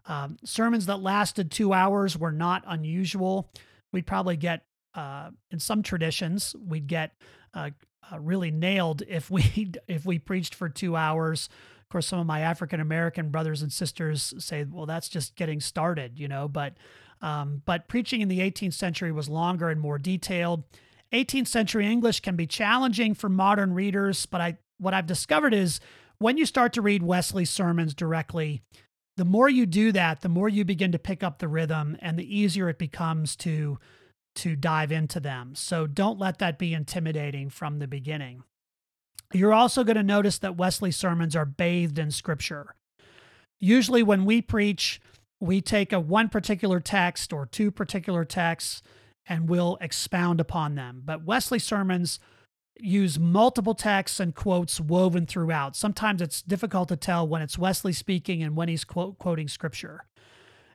Um, 0.05 0.37
sermons 0.43 0.85
that 0.87 1.01
lasted 1.01 1.51
two 1.51 1.73
hours 1.73 2.17
were 2.17 2.31
not 2.31 2.63
unusual. 2.65 3.49
We'd 3.91 4.07
probably 4.07 4.37
get, 4.37 4.65
uh, 4.95 5.29
in 5.51 5.59
some 5.59 5.83
traditions, 5.83 6.55
we'd 6.65 6.87
get 6.87 7.11
uh, 7.53 7.71
uh, 8.11 8.19
really 8.19 8.51
nailed 8.51 9.03
if 9.07 9.29
we 9.29 9.71
if 9.87 10.05
we 10.05 10.19
preached 10.19 10.55
for 10.55 10.69
two 10.69 10.95
hours 10.95 11.49
Of 11.81 11.89
course, 11.89 12.07
some 12.07 12.19
of 12.19 12.25
my 12.25 12.41
African 12.41 12.79
American 12.79 13.29
brothers 13.29 13.61
and 13.61 13.71
sisters 13.71 14.33
say, 14.39 14.65
well, 14.69 14.85
that's 14.85 15.09
just 15.09 15.35
getting 15.35 15.59
started, 15.59 16.19
you 16.19 16.27
know, 16.27 16.47
but 16.47 16.75
um, 17.21 17.61
but 17.65 17.87
preaching 17.87 18.21
in 18.21 18.27
the 18.27 18.39
18th 18.39 18.73
century 18.73 19.11
was 19.11 19.29
longer 19.29 19.69
and 19.69 19.79
more 19.79 19.97
detailed. 19.97 20.63
18th 21.13 21.47
century 21.47 21.87
English 21.87 22.19
can 22.19 22.35
be 22.35 22.47
challenging 22.47 23.13
for 23.13 23.29
modern 23.29 23.73
readers, 23.73 24.25
but 24.25 24.41
I 24.41 24.57
what 24.77 24.93
I've 24.93 25.05
discovered 25.05 25.53
is 25.53 25.79
when 26.17 26.37
you 26.37 26.45
start 26.45 26.73
to 26.73 26.81
read 26.81 27.03
Wesley's 27.03 27.49
sermons 27.49 27.93
directly, 27.93 28.61
the 29.15 29.25
more 29.25 29.49
you 29.49 29.65
do 29.65 29.91
that, 29.91 30.21
the 30.21 30.29
more 30.29 30.49
you 30.49 30.65
begin 30.65 30.91
to 30.91 30.99
pick 30.99 31.23
up 31.23 31.39
the 31.39 31.47
rhythm 31.47 31.97
and 31.99 32.17
the 32.17 32.37
easier 32.37 32.69
it 32.69 32.79
becomes 32.79 33.35
to 33.37 33.77
to 34.35 34.55
dive 34.55 34.91
into 34.91 35.19
them. 35.19 35.55
So 35.55 35.87
don't 35.87 36.19
let 36.19 36.39
that 36.39 36.57
be 36.57 36.73
intimidating 36.73 37.49
from 37.49 37.79
the 37.79 37.87
beginning. 37.87 38.43
You're 39.33 39.53
also 39.53 39.83
going 39.83 39.97
to 39.97 40.03
notice 40.03 40.37
that 40.39 40.57
Wesley's 40.57 40.97
sermons 40.97 41.35
are 41.35 41.45
bathed 41.45 41.97
in 41.97 42.11
scripture. 42.11 42.75
Usually, 43.59 44.03
when 44.03 44.25
we 44.25 44.41
preach, 44.41 45.01
we 45.39 45.61
take 45.61 45.91
a 45.91 45.99
one 45.99 46.29
particular 46.29 46.79
text 46.79 47.33
or 47.33 47.45
two 47.45 47.71
particular 47.71 48.25
texts 48.25 48.81
and 49.27 49.49
we'll 49.49 49.77
expound 49.81 50.39
upon 50.39 50.75
them. 50.75 51.01
But 51.05 51.23
Wesley's 51.23 51.63
sermons 51.63 52.19
use 52.79 53.19
multiple 53.19 53.75
texts 53.75 54.19
and 54.19 54.35
quotes 54.35 54.79
woven 54.79 55.25
throughout. 55.25 55.75
Sometimes 55.75 56.21
it's 56.21 56.41
difficult 56.41 56.89
to 56.89 56.95
tell 56.95 57.27
when 57.27 57.41
it's 57.41 57.57
Wesley 57.57 57.93
speaking 57.93 58.43
and 58.43 58.55
when 58.55 58.67
he's 58.67 58.83
quote, 58.83 59.17
quoting 59.19 59.47
scripture. 59.47 60.05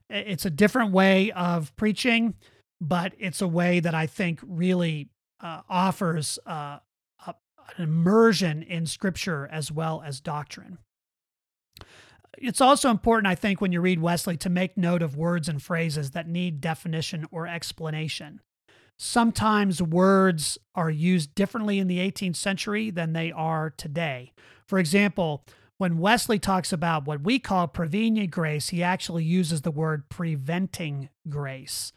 It's 0.09 0.46
a 0.46 0.50
different 0.50 0.92
way 0.92 1.30
of 1.32 1.74
preaching, 1.76 2.34
but 2.81 3.12
it's 3.18 3.43
a 3.43 3.49
way 3.49 3.81
that 3.81 3.95
I 3.95 4.07
think 4.07 4.41
really 4.43 5.09
uh, 5.41 5.62
offers 5.68 6.39
uh, 6.47 6.79
a, 7.26 7.35
an 7.76 7.85
immersion 7.85 8.62
in 8.62 8.87
scripture 8.87 9.49
as 9.51 9.70
well 9.72 10.03
as 10.05 10.20
doctrine. 10.20 10.79
It's 12.37 12.61
also 12.61 12.91
important, 12.91 13.26
I 13.26 13.35
think, 13.35 13.61
when 13.61 13.72
you 13.72 13.81
read 13.81 14.01
Wesley 14.01 14.37
to 14.39 14.51
make 14.51 14.76
note 14.76 15.03
of 15.03 15.16
words 15.16 15.49
and 15.49 15.62
phrases 15.62 16.12
that 16.12 16.29
need 16.29 16.61
definition 16.61 17.26
or 17.31 17.47
explanation. 17.47 18.41
Sometimes 18.97 19.81
words 19.81 20.59
are 20.74 20.91
used 20.91 21.35
differently 21.35 21.79
in 21.79 21.87
the 21.87 21.99
18th 21.99 22.37
century 22.37 22.91
than 22.91 23.12
they 23.12 23.33
are 23.33 23.70
today. 23.70 24.33
For 24.66 24.79
example, 24.79 25.45
when 25.79 25.99
Wesley 25.99 26.41
talks 26.41 26.72
about 26.72 27.07
what 27.07 27.22
we 27.22 27.39
call 27.39 27.68
prevenient 27.68 28.33
grace, 28.33 28.68
he 28.70 28.83
actually 28.83 29.24
uses 29.24 29.62
the 29.62 29.70
word 29.70 30.09
preventing 30.09 31.09
grace. 31.29 31.93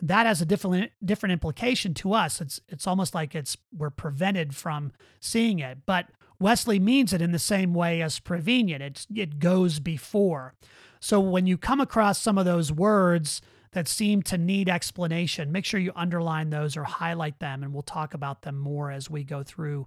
That 0.00 0.26
has 0.26 0.40
a 0.40 0.46
different 0.46 0.92
different 1.04 1.32
implication 1.32 1.94
to 1.94 2.12
us. 2.12 2.40
It's 2.40 2.60
it's 2.68 2.86
almost 2.86 3.14
like 3.14 3.34
it's 3.34 3.56
we're 3.76 3.90
prevented 3.90 4.54
from 4.54 4.92
seeing 5.20 5.58
it. 5.58 5.78
But 5.86 6.06
Wesley 6.40 6.78
means 6.78 7.12
it 7.12 7.22
in 7.22 7.32
the 7.32 7.38
same 7.38 7.74
way 7.74 8.00
as 8.00 8.20
prevenient. 8.20 8.82
It's, 8.82 9.06
it 9.14 9.38
goes 9.38 9.80
before. 9.80 10.54
So 11.00 11.20
when 11.20 11.46
you 11.46 11.58
come 11.58 11.80
across 11.80 12.20
some 12.20 12.38
of 12.38 12.44
those 12.44 12.72
words 12.72 13.40
that 13.72 13.88
seem 13.88 14.22
to 14.22 14.38
need 14.38 14.68
explanation, 14.68 15.52
make 15.52 15.64
sure 15.64 15.80
you 15.80 15.92
underline 15.94 16.50
those 16.50 16.76
or 16.76 16.84
highlight 16.84 17.40
them, 17.40 17.62
and 17.62 17.72
we'll 17.72 17.82
talk 17.82 18.14
about 18.14 18.42
them 18.42 18.58
more 18.58 18.90
as 18.90 19.10
we 19.10 19.24
go 19.24 19.42
through 19.42 19.86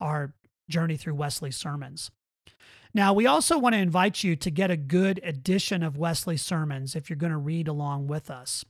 our 0.00 0.34
journey 0.68 0.96
through 0.96 1.14
Wesley's 1.14 1.56
sermons. 1.56 2.10
Now, 2.92 3.12
we 3.12 3.26
also 3.26 3.56
want 3.58 3.74
to 3.74 3.80
invite 3.80 4.24
you 4.24 4.34
to 4.36 4.50
get 4.50 4.70
a 4.70 4.76
good 4.76 5.20
edition 5.22 5.82
of 5.82 5.96
Wesley's 5.96 6.42
sermons 6.42 6.96
if 6.96 7.08
you're 7.08 7.16
going 7.16 7.30
to 7.30 7.38
read 7.38 7.68
along 7.68 8.08
with 8.08 8.30
us. 8.30 8.64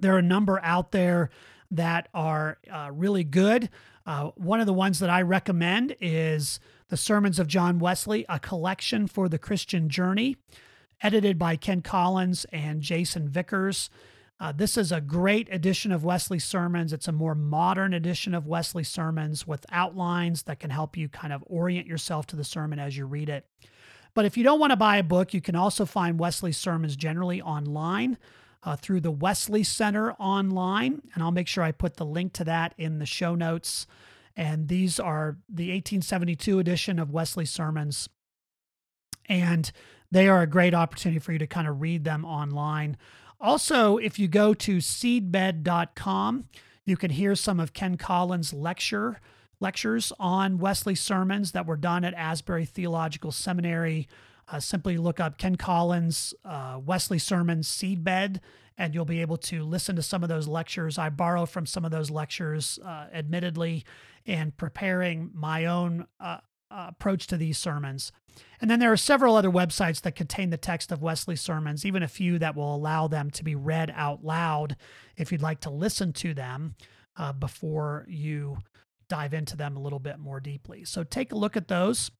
There 0.00 0.14
are 0.14 0.18
a 0.18 0.22
number 0.22 0.60
out 0.62 0.92
there 0.92 1.30
that 1.70 2.08
are 2.14 2.58
uh, 2.70 2.90
really 2.92 3.24
good. 3.24 3.68
Uh, 4.06 4.30
one 4.36 4.60
of 4.60 4.66
the 4.66 4.72
ones 4.72 4.98
that 4.98 5.10
I 5.10 5.22
recommend 5.22 5.94
is 6.00 6.58
The 6.88 6.96
Sermons 6.96 7.38
of 7.38 7.46
John 7.46 7.78
Wesley, 7.78 8.24
a 8.28 8.38
collection 8.38 9.06
for 9.06 9.28
the 9.28 9.38
Christian 9.38 9.88
journey, 9.88 10.36
edited 11.02 11.38
by 11.38 11.56
Ken 11.56 11.82
Collins 11.82 12.46
and 12.52 12.80
Jason 12.80 13.28
Vickers. 13.28 13.90
Uh, 14.40 14.52
this 14.52 14.78
is 14.78 14.90
a 14.90 15.02
great 15.02 15.48
edition 15.52 15.92
of 15.92 16.02
Wesley's 16.02 16.44
sermons. 16.44 16.94
It's 16.94 17.08
a 17.08 17.12
more 17.12 17.34
modern 17.34 17.92
edition 17.92 18.34
of 18.34 18.46
Wesley's 18.46 18.88
sermons 18.88 19.46
with 19.46 19.66
outlines 19.70 20.44
that 20.44 20.58
can 20.58 20.70
help 20.70 20.96
you 20.96 21.10
kind 21.10 21.32
of 21.32 21.44
orient 21.46 21.86
yourself 21.86 22.26
to 22.28 22.36
the 22.36 22.44
sermon 22.44 22.78
as 22.78 22.96
you 22.96 23.04
read 23.04 23.28
it. 23.28 23.46
But 24.14 24.24
if 24.24 24.38
you 24.38 24.42
don't 24.42 24.58
want 24.58 24.70
to 24.70 24.76
buy 24.76 24.96
a 24.96 25.02
book, 25.02 25.34
you 25.34 25.42
can 25.42 25.54
also 25.54 25.84
find 25.84 26.18
Wesley's 26.18 26.56
sermons 26.56 26.96
generally 26.96 27.42
online 27.42 28.16
uh, 28.62 28.76
through 28.76 29.00
the 29.00 29.10
Wesley 29.10 29.62
Center 29.62 30.12
online. 30.12 31.02
And 31.14 31.22
I'll 31.22 31.30
make 31.30 31.48
sure 31.48 31.64
I 31.64 31.72
put 31.72 31.96
the 31.96 32.04
link 32.04 32.32
to 32.34 32.44
that 32.44 32.74
in 32.76 32.98
the 32.98 33.06
show 33.06 33.34
notes. 33.34 33.86
And 34.36 34.68
these 34.68 35.00
are 35.00 35.38
the 35.48 35.70
1872 35.70 36.58
edition 36.58 36.98
of 36.98 37.10
Wesley 37.10 37.46
Sermons. 37.46 38.08
And 39.28 39.70
they 40.10 40.28
are 40.28 40.42
a 40.42 40.46
great 40.46 40.74
opportunity 40.74 41.20
for 41.20 41.32
you 41.32 41.38
to 41.38 41.46
kind 41.46 41.68
of 41.68 41.80
read 41.80 42.04
them 42.04 42.24
online. 42.24 42.96
Also, 43.40 43.96
if 43.96 44.18
you 44.18 44.28
go 44.28 44.52
to 44.52 44.78
seedbed.com, 44.78 46.44
you 46.84 46.96
can 46.96 47.10
hear 47.10 47.34
some 47.34 47.60
of 47.60 47.72
Ken 47.72 47.96
Collins' 47.96 48.52
lecture 48.52 49.20
lectures 49.60 50.12
on 50.18 50.58
Wesley 50.58 50.94
sermons 50.94 51.52
that 51.52 51.66
were 51.66 51.76
done 51.76 52.04
at 52.04 52.14
Asbury 52.14 52.64
Theological 52.64 53.30
Seminary 53.30 54.08
uh, 54.50 54.60
simply 54.60 54.96
look 54.96 55.20
up 55.20 55.38
Ken 55.38 55.56
Collins, 55.56 56.34
uh, 56.44 56.78
Wesley 56.84 57.18
Sermon 57.18 57.60
Seedbed, 57.60 58.40
and 58.76 58.94
you'll 58.94 59.04
be 59.04 59.20
able 59.20 59.36
to 59.36 59.62
listen 59.62 59.96
to 59.96 60.02
some 60.02 60.22
of 60.22 60.28
those 60.28 60.48
lectures. 60.48 60.98
I 60.98 61.10
borrow 61.10 61.46
from 61.46 61.66
some 61.66 61.84
of 61.84 61.90
those 61.90 62.10
lectures, 62.10 62.78
uh, 62.84 63.06
admittedly, 63.12 63.84
in 64.24 64.52
preparing 64.52 65.30
my 65.34 65.66
own 65.66 66.06
uh, 66.18 66.38
uh, 66.70 66.86
approach 66.88 67.26
to 67.28 67.36
these 67.36 67.58
sermons. 67.58 68.12
And 68.60 68.70
then 68.70 68.78
there 68.78 68.92
are 68.92 68.96
several 68.96 69.36
other 69.36 69.50
websites 69.50 70.00
that 70.02 70.14
contain 70.14 70.50
the 70.50 70.56
text 70.56 70.92
of 70.92 71.02
Wesley's 71.02 71.40
sermons, 71.40 71.84
even 71.84 72.02
a 72.02 72.08
few 72.08 72.38
that 72.38 72.56
will 72.56 72.74
allow 72.74 73.08
them 73.08 73.30
to 73.32 73.44
be 73.44 73.54
read 73.54 73.92
out 73.94 74.24
loud 74.24 74.76
if 75.16 75.30
you'd 75.30 75.42
like 75.42 75.60
to 75.60 75.70
listen 75.70 76.12
to 76.14 76.32
them 76.32 76.74
uh, 77.16 77.32
before 77.32 78.06
you 78.08 78.58
dive 79.08 79.34
into 79.34 79.56
them 79.56 79.76
a 79.76 79.80
little 79.80 79.98
bit 79.98 80.18
more 80.18 80.40
deeply. 80.40 80.84
So 80.84 81.02
take 81.02 81.32
a 81.32 81.36
look 81.36 81.56
at 81.56 81.68
those 81.68 82.10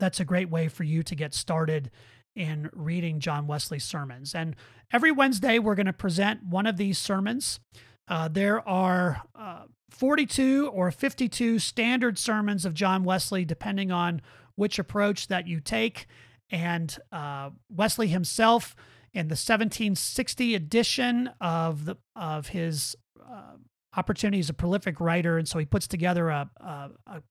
that's 0.00 0.18
a 0.18 0.24
great 0.24 0.50
way 0.50 0.68
for 0.68 0.82
you 0.82 1.02
to 1.04 1.14
get 1.14 1.34
started 1.34 1.90
in 2.34 2.70
reading 2.72 3.20
John 3.20 3.46
Wesley's 3.46 3.84
sermons. 3.84 4.34
And 4.34 4.56
every 4.92 5.12
Wednesday, 5.12 5.58
we're 5.58 5.74
going 5.74 5.86
to 5.86 5.92
present 5.92 6.44
one 6.44 6.66
of 6.66 6.76
these 6.76 6.98
sermons. 6.98 7.60
Uh, 8.08 8.28
there 8.28 8.66
are 8.68 9.22
uh, 9.38 9.64
42 9.90 10.70
or 10.72 10.90
52 10.90 11.58
standard 11.58 12.18
sermons 12.18 12.64
of 12.64 12.74
John 12.74 13.04
Wesley, 13.04 13.44
depending 13.44 13.92
on 13.92 14.22
which 14.56 14.78
approach 14.78 15.28
that 15.28 15.46
you 15.46 15.60
take. 15.60 16.06
And 16.50 16.96
uh, 17.12 17.50
Wesley 17.68 18.08
himself, 18.08 18.74
in 19.12 19.26
the 19.26 19.32
1760 19.32 20.54
edition 20.54 21.30
of 21.40 21.84
the 21.84 21.96
of 22.14 22.48
his 22.48 22.94
uh, 23.20 23.56
opportunity 23.96 24.38
as 24.38 24.48
a 24.48 24.54
prolific 24.54 25.00
writer, 25.00 25.36
and 25.36 25.48
so 25.48 25.58
he 25.58 25.64
puts 25.64 25.88
together 25.88 26.28
a, 26.28 26.48
a, 26.60 26.90
a 27.06 27.22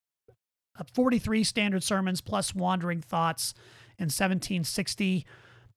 43 0.83 1.43
standard 1.43 1.83
sermons 1.83 2.21
plus 2.21 2.53
wandering 2.55 3.01
thoughts 3.01 3.53
in 3.97 4.05
1760. 4.05 5.25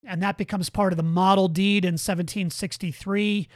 And 0.05 0.23
that 0.23 0.39
becomes 0.39 0.71
part 0.71 0.93
of 0.93 0.97
the 0.97 1.03
model 1.03 1.49
deed 1.49 1.85
in 1.85 1.95
1763. 1.95 3.49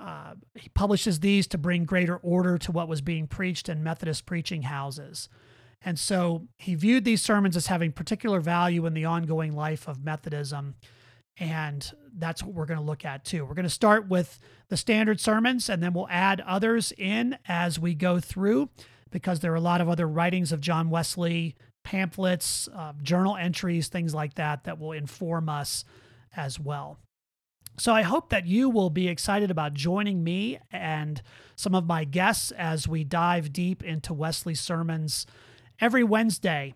Uh, 0.00 0.34
he 0.54 0.68
publishes 0.70 1.20
these 1.20 1.46
to 1.48 1.58
bring 1.58 1.84
greater 1.84 2.16
order 2.16 2.56
to 2.58 2.72
what 2.72 2.88
was 2.88 3.00
being 3.00 3.26
preached 3.26 3.68
in 3.68 3.82
Methodist 3.82 4.26
preaching 4.26 4.62
houses. 4.62 5.28
And 5.82 5.98
so 5.98 6.46
he 6.56 6.74
viewed 6.74 7.04
these 7.04 7.22
sermons 7.22 7.56
as 7.56 7.66
having 7.66 7.92
particular 7.92 8.40
value 8.40 8.86
in 8.86 8.94
the 8.94 9.04
ongoing 9.04 9.54
life 9.54 9.88
of 9.88 10.04
Methodism. 10.04 10.74
And 11.38 11.92
that's 12.16 12.42
what 12.42 12.54
we're 12.54 12.66
going 12.66 12.80
to 12.80 12.84
look 12.84 13.04
at 13.04 13.24
too. 13.24 13.44
We're 13.44 13.54
going 13.54 13.64
to 13.64 13.70
start 13.70 14.08
with 14.08 14.40
the 14.68 14.76
standard 14.76 15.20
sermons 15.20 15.68
and 15.68 15.82
then 15.82 15.92
we'll 15.92 16.08
add 16.10 16.40
others 16.40 16.92
in 16.96 17.38
as 17.46 17.78
we 17.78 17.94
go 17.94 18.18
through 18.18 18.70
because 19.10 19.40
there 19.40 19.52
are 19.52 19.56
a 19.56 19.60
lot 19.60 19.80
of 19.80 19.88
other 19.88 20.06
writings 20.06 20.52
of 20.52 20.60
John 20.60 20.90
Wesley, 20.90 21.56
pamphlets, 21.84 22.68
uh, 22.74 22.92
journal 23.02 23.36
entries, 23.36 23.88
things 23.88 24.14
like 24.14 24.34
that, 24.34 24.64
that 24.64 24.78
will 24.78 24.92
inform 24.92 25.48
us 25.48 25.84
as 26.36 26.60
well. 26.60 26.98
So 27.78 27.94
I 27.94 28.02
hope 28.02 28.30
that 28.30 28.46
you 28.46 28.68
will 28.68 28.90
be 28.90 29.08
excited 29.08 29.50
about 29.50 29.72
joining 29.72 30.24
me 30.24 30.58
and 30.72 31.22
some 31.54 31.76
of 31.76 31.86
my 31.86 32.04
guests 32.04 32.50
as 32.50 32.88
we 32.88 33.04
dive 33.04 33.52
deep 33.52 33.84
into 33.84 34.12
Wesley's 34.12 34.60
sermons 34.60 35.26
every 35.80 36.02
Wednesday. 36.02 36.74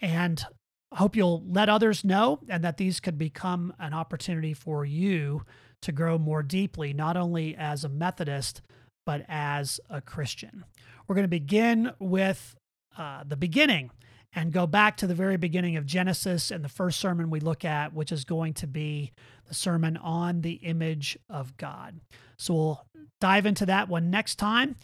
And 0.00 0.44
I 0.92 0.98
hope 0.98 1.16
you'll 1.16 1.42
let 1.48 1.68
others 1.68 2.04
know 2.04 2.38
and 2.48 2.62
that 2.62 2.76
these 2.76 3.00
could 3.00 3.18
become 3.18 3.74
an 3.80 3.92
opportunity 3.92 4.54
for 4.54 4.84
you 4.84 5.42
to 5.82 5.90
grow 5.90 6.18
more 6.18 6.42
deeply, 6.44 6.92
not 6.92 7.16
only 7.16 7.56
as 7.56 7.82
a 7.82 7.88
Methodist, 7.88 8.62
but 9.04 9.24
as 9.28 9.80
a 9.90 10.00
Christian. 10.00 10.64
We're 11.06 11.14
going 11.14 11.24
to 11.24 11.28
begin 11.28 11.92
with 11.98 12.56
uh, 12.96 13.24
the 13.26 13.36
beginning 13.36 13.90
and 14.34 14.52
go 14.52 14.66
back 14.66 14.96
to 14.96 15.06
the 15.06 15.14
very 15.14 15.36
beginning 15.36 15.76
of 15.76 15.86
Genesis 15.86 16.50
and 16.50 16.64
the 16.64 16.68
first 16.68 16.98
sermon 16.98 17.30
we 17.30 17.40
look 17.40 17.64
at, 17.64 17.92
which 17.92 18.10
is 18.10 18.24
going 18.24 18.54
to 18.54 18.66
be 18.66 19.12
the 19.46 19.54
sermon 19.54 19.96
on 19.96 20.40
the 20.40 20.54
image 20.54 21.16
of 21.30 21.56
God. 21.56 22.00
So 22.36 22.54
we'll 22.54 22.84
dive 23.20 23.46
into 23.46 23.66
that 23.66 23.88
one 23.88 24.10
next 24.10 24.34
time. 24.36 24.76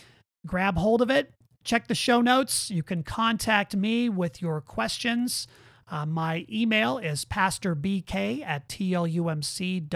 Grab 0.47 0.77
hold 0.77 1.03
of 1.03 1.11
it. 1.11 1.33
Check 1.65 1.89
the 1.89 1.95
show 1.95 2.21
notes. 2.21 2.71
You 2.71 2.83
can 2.83 3.03
contact 3.03 3.77
me 3.77 4.09
with 4.09 4.41
your 4.41 4.61
questions. 4.61 5.47
Uh, 5.91 6.07
my 6.07 6.47
email 6.51 6.99
is 6.99 7.25
pastorbk 7.25 8.45
at 8.45 8.69
tlumc.org. 8.69 9.89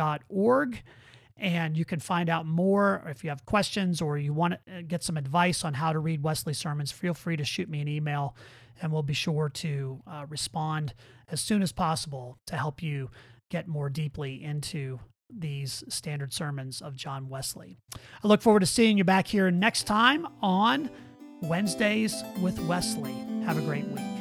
And 1.44 1.76
you 1.76 1.84
can 1.84 2.00
find 2.00 2.30
out 2.30 2.46
more 2.46 3.04
if 3.06 3.22
you 3.22 3.28
have 3.28 3.44
questions 3.44 4.00
or 4.00 4.16
you 4.16 4.32
want 4.32 4.54
to 4.66 4.78
uh, 4.78 4.80
get 4.88 5.02
some 5.02 5.18
advice 5.18 5.62
on 5.62 5.74
how 5.74 5.92
to 5.92 5.98
read 5.98 6.22
Wesley 6.22 6.54
sermons. 6.54 6.90
Feel 6.90 7.12
free 7.12 7.36
to 7.36 7.44
shoot 7.44 7.68
me 7.68 7.82
an 7.82 7.88
email 7.88 8.34
and 8.80 8.90
we'll 8.90 9.02
be 9.02 9.12
sure 9.12 9.50
to 9.50 10.00
uh, 10.06 10.24
respond 10.30 10.94
as 11.28 11.42
soon 11.42 11.60
as 11.60 11.70
possible 11.70 12.38
to 12.46 12.56
help 12.56 12.82
you 12.82 13.10
get 13.50 13.68
more 13.68 13.90
deeply 13.90 14.42
into 14.42 14.98
these 15.28 15.84
standard 15.88 16.32
sermons 16.32 16.80
of 16.80 16.96
John 16.96 17.28
Wesley. 17.28 17.76
I 17.94 18.28
look 18.28 18.40
forward 18.40 18.60
to 18.60 18.66
seeing 18.66 18.96
you 18.96 19.04
back 19.04 19.26
here 19.26 19.50
next 19.50 19.84
time 19.84 20.26
on 20.40 20.90
Wednesdays 21.42 22.24
with 22.40 22.58
Wesley. 22.60 23.12
Have 23.44 23.58
a 23.58 23.62
great 23.62 23.86
week. 23.88 24.13